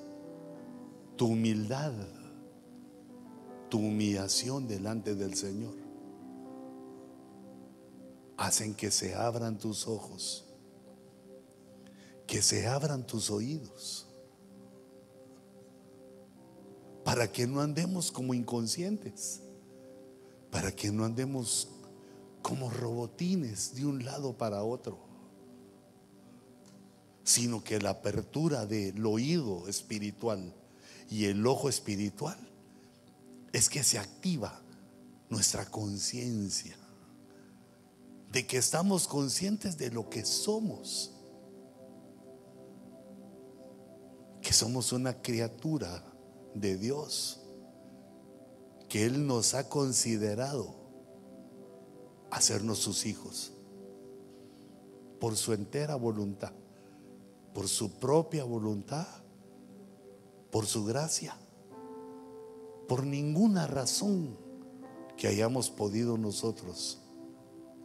[1.18, 2.21] Tu humildad.
[3.72, 5.74] Tu humillación delante del Señor.
[8.38, 10.46] Hacen que se abran tus ojos.
[12.28, 14.12] Que se abran tus oídos
[17.04, 19.42] para que no andemos como inconscientes,
[20.50, 21.70] para que no andemos
[22.42, 25.00] como robotines de un lado para otro,
[27.24, 30.54] sino que la apertura del oído espiritual
[31.10, 32.38] y el ojo espiritual
[33.52, 34.62] es que se activa
[35.30, 36.76] nuestra conciencia,
[38.32, 41.12] de que estamos conscientes de lo que somos,
[44.42, 46.04] que somos una criatura
[46.56, 47.42] de Dios
[48.92, 50.76] que Él nos ha considerado
[52.30, 53.54] hacernos sus hijos
[55.18, 56.52] por su entera voluntad,
[57.54, 59.08] por su propia voluntad,
[60.52, 61.38] por su gracia,
[62.92, 64.38] por ninguna razón
[65.16, 67.00] que hayamos podido nosotros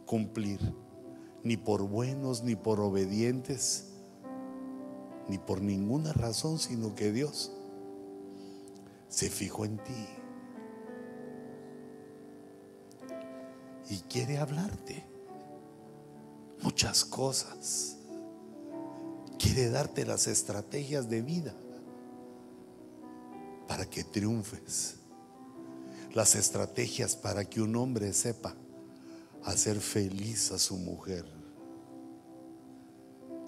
[0.05, 0.59] cumplir,
[1.45, 3.85] ni por buenos, ni por obedientes,
[5.29, 7.53] ni por ninguna razón, sino que Dios
[9.07, 10.07] se fijó en ti
[13.89, 15.05] y quiere hablarte
[16.61, 17.95] muchas cosas.
[19.39, 21.55] Quiere darte las estrategias de vida
[23.67, 24.95] para que triunfes.
[26.13, 28.55] Las estrategias para que un hombre sepa
[29.43, 31.25] hacer feliz a su mujer.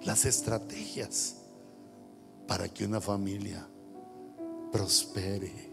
[0.03, 1.35] Las estrategias
[2.47, 3.67] para que una familia
[4.71, 5.69] prospere.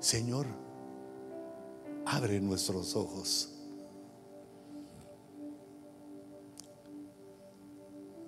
[0.00, 0.46] Señor,
[2.04, 3.48] abre nuestros ojos.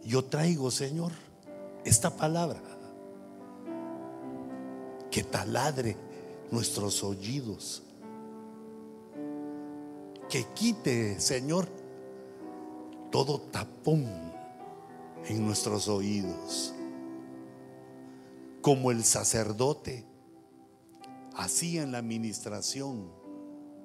[0.05, 1.13] Yo traigo, Señor,
[1.85, 2.61] esta palabra
[5.15, 5.97] que taladre
[6.51, 7.85] nuestros oídos,
[10.29, 11.69] que quite, Señor,
[13.13, 14.09] todo tapón
[15.29, 16.75] en nuestros oídos
[18.61, 20.05] como el sacerdote
[21.37, 23.09] hacía en la administración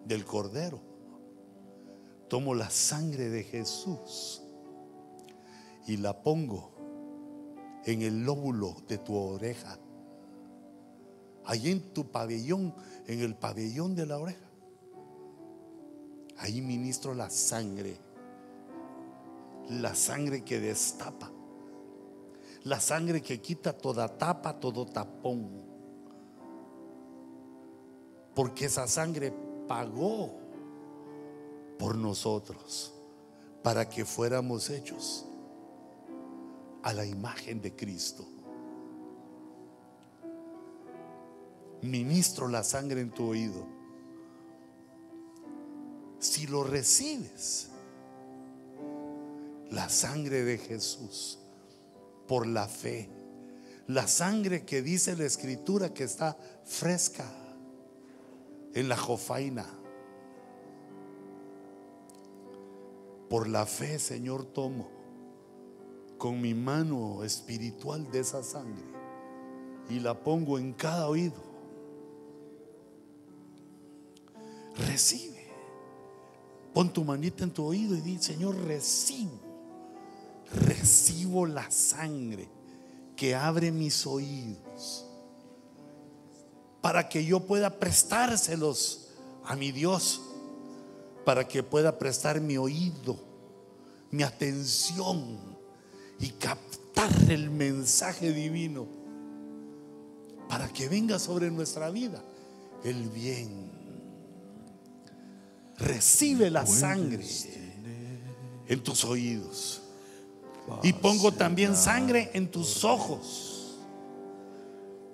[0.06, 0.82] del cordero.
[2.28, 4.42] Tomo la sangre de Jesús
[5.86, 6.72] y la pongo
[7.86, 9.78] en el lóbulo de tu oreja.
[11.46, 12.74] Allí en tu pabellón,
[13.08, 14.50] en el pabellón de la oreja.
[16.38, 17.98] Ahí ministro la sangre.
[19.70, 21.32] La sangre que destapa
[22.64, 25.50] la sangre que quita toda tapa, todo tapón.
[28.36, 29.34] Porque esa sangre
[29.68, 30.32] pagó
[31.78, 32.94] por nosotros
[33.64, 35.26] para que fuéramos hechos
[36.84, 38.26] a la imagen de Cristo.
[41.82, 43.66] Ministro la sangre en tu oído.
[46.20, 47.70] Si lo recibes,
[49.72, 51.40] la sangre de Jesús
[52.28, 53.10] por la fe.
[53.88, 57.26] La sangre que dice la escritura que está fresca
[58.74, 59.66] en la jofaina.
[63.30, 64.90] Por la fe, Señor, tomo
[66.18, 68.84] con mi mano espiritual de esa sangre
[69.90, 71.49] y la pongo en cada oído.
[74.78, 75.50] Recibe.
[76.74, 79.50] Pon tu manita en tu oído y di, Señor, recibo
[80.54, 82.48] recibo la sangre
[83.16, 85.06] que abre mis oídos
[86.82, 89.10] para que yo pueda prestárselos
[89.44, 90.22] a mi Dios,
[91.26, 93.18] para que pueda prestar mi oído,
[94.12, 95.38] mi atención
[96.20, 98.88] y captar el mensaje divino,
[100.48, 102.24] para que venga sobre nuestra vida
[102.84, 103.79] el bien.
[105.80, 107.26] Recibe la sangre
[108.68, 109.82] en tus oídos.
[110.84, 113.78] Y pongo también sangre en tus ojos.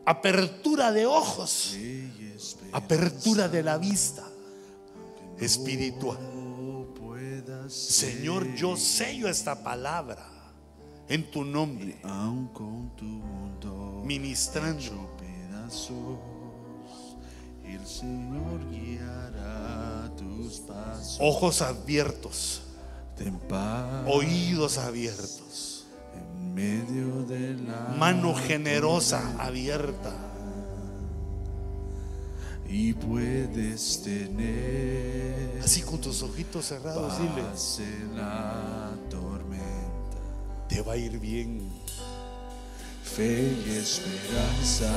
[0.05, 1.75] Apertura de ojos.
[2.71, 4.23] Apertura de la vista
[5.39, 6.19] espiritual.
[7.67, 10.35] Señor, yo sello esta palabra
[11.07, 11.99] en tu nombre.
[14.03, 15.15] Ministrando.
[17.65, 19.94] El Señor guiará.
[21.19, 22.61] Ojos abiertos.
[24.07, 25.85] Oídos abiertos.
[27.97, 30.13] Mano generosa abierta.
[32.67, 37.43] Y puedes tener así con tus ojitos cerrados, dile.
[38.15, 40.17] la tormenta.
[40.67, 41.69] Te va a ir bien.
[43.03, 44.91] Fe y esperanza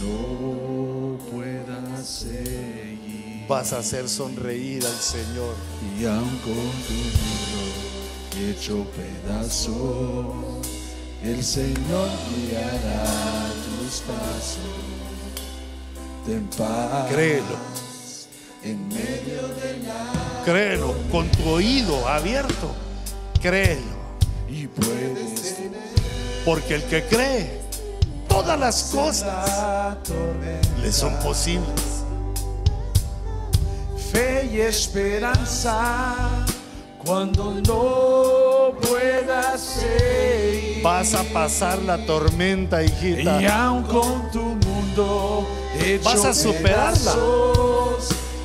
[0.00, 3.19] no puedas seguir.
[3.50, 5.56] Vas a hacer sonreír al Señor.
[5.98, 6.54] Y aun con
[6.86, 10.60] tu hecho pedazo,
[11.24, 12.08] el Señor
[12.46, 14.60] guiará tus pasos.
[16.24, 17.10] Ten paz.
[17.10, 17.56] Créelo.
[18.62, 20.44] En medio de la.
[20.44, 22.72] Créelo con tu oído abierto.
[23.42, 23.96] Créelo.
[24.48, 25.56] Y puedes.
[26.44, 27.62] Porque el que cree
[28.28, 29.98] todas las cosas
[30.80, 31.99] le son posibles.
[34.12, 36.44] Fe y esperanza
[37.04, 40.82] cuando no puedas seguir.
[40.82, 43.40] Vas a pasar la tormenta, hijita.
[43.40, 45.46] Y aun con tu mundo
[45.78, 47.14] hecho vas a superarla.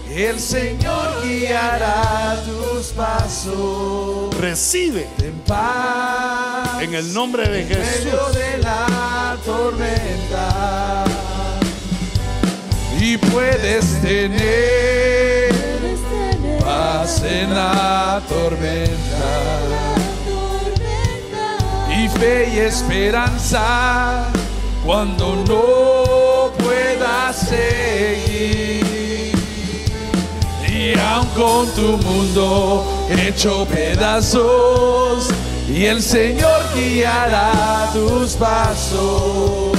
[0.10, 4.36] el Señor guiará tus pasos.
[4.40, 6.82] Recibe en paz.
[6.82, 8.36] En el nombre de Jesús.
[8.36, 11.06] de la tormenta.
[13.00, 15.45] Y puedes tener
[17.24, 19.28] en la tormenta.
[21.98, 24.26] Y fe y esperanza
[24.86, 28.86] cuando no puedas seguir.
[30.68, 35.30] Y aun con tu mundo hecho pedazos,
[35.70, 39.72] y el Señor guiará tus pasos.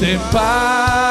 [0.00, 1.03] En paz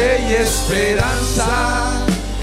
[0.00, 1.46] y esperanza.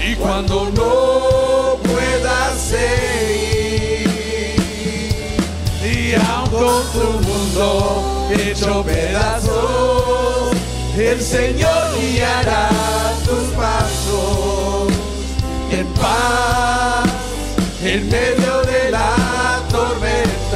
[0.04, 4.08] Y cuando no puedas seguir.
[5.84, 10.56] Y aun con tu mundo hecho pedazos,
[10.96, 12.70] el Señor guiará
[13.24, 14.92] tus pasos
[15.70, 17.08] en paz
[17.82, 20.47] en medio de la tormenta.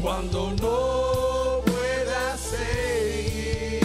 [0.00, 3.80] Cuando no puedas seguir.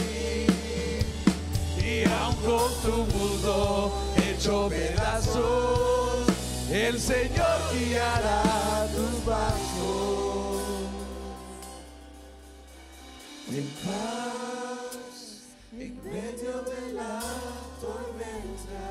[1.78, 6.28] Y aun con tu mundo hecho pedazos,
[6.70, 10.62] el Señor guiará tus pasos.
[13.50, 14.98] En paz,
[15.72, 17.22] en medio de la
[17.80, 18.86] tormenta.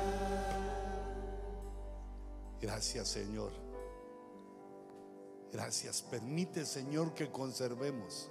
[2.61, 3.64] Gracias, Señor.
[5.55, 6.01] Gracias.
[6.01, 8.29] Permite, Señor, que conservemos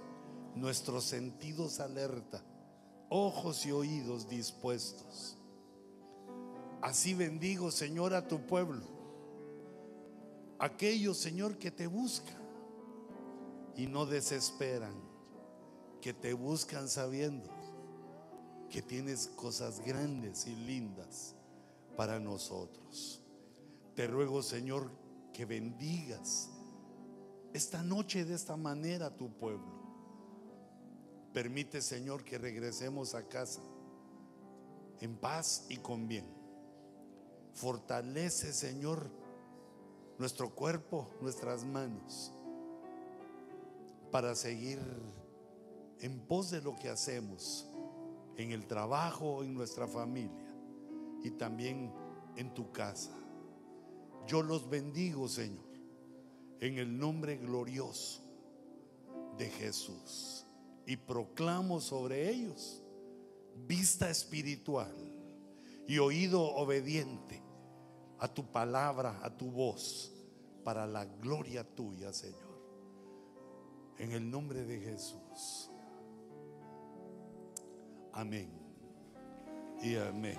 [0.55, 2.44] nuestros sentidos alerta,
[3.09, 5.38] ojos y oídos dispuestos.
[6.82, 8.84] Así bendigo, Señor, a tu pueblo.
[10.59, 12.42] Aquellos, Señor, que te buscan
[13.74, 14.94] y no desesperan,
[16.02, 17.48] que te buscan sabiendo
[18.68, 21.34] que tienes cosas grandes y lindas
[21.96, 23.22] para nosotros.
[23.94, 24.90] Te ruego, Señor,
[25.32, 26.51] que bendigas
[27.55, 29.72] esta noche de esta manera tu pueblo.
[31.32, 33.62] Permite, Señor, que regresemos a casa
[35.01, 36.26] en paz y con bien.
[37.52, 39.09] Fortalece, Señor,
[40.18, 42.32] nuestro cuerpo, nuestras manos,
[44.10, 44.81] para seguir
[46.01, 47.68] en pos de lo que hacemos
[48.36, 50.52] en el trabajo, en nuestra familia
[51.22, 51.93] y también
[52.36, 53.12] en tu casa.
[54.26, 55.73] Yo los bendigo, Señor,
[56.65, 58.23] en el nombre glorioso
[59.36, 60.47] de Jesús
[60.86, 62.82] y proclamo sobre ellos
[63.66, 64.95] vista espiritual
[65.86, 67.43] y oído obediente
[68.19, 70.11] a tu palabra, a tu voz,
[70.65, 72.41] para la gloria tuya, Señor.
[73.99, 75.70] En el nombre de Jesús.
[78.11, 78.51] Amén.
[79.82, 80.39] Y amén.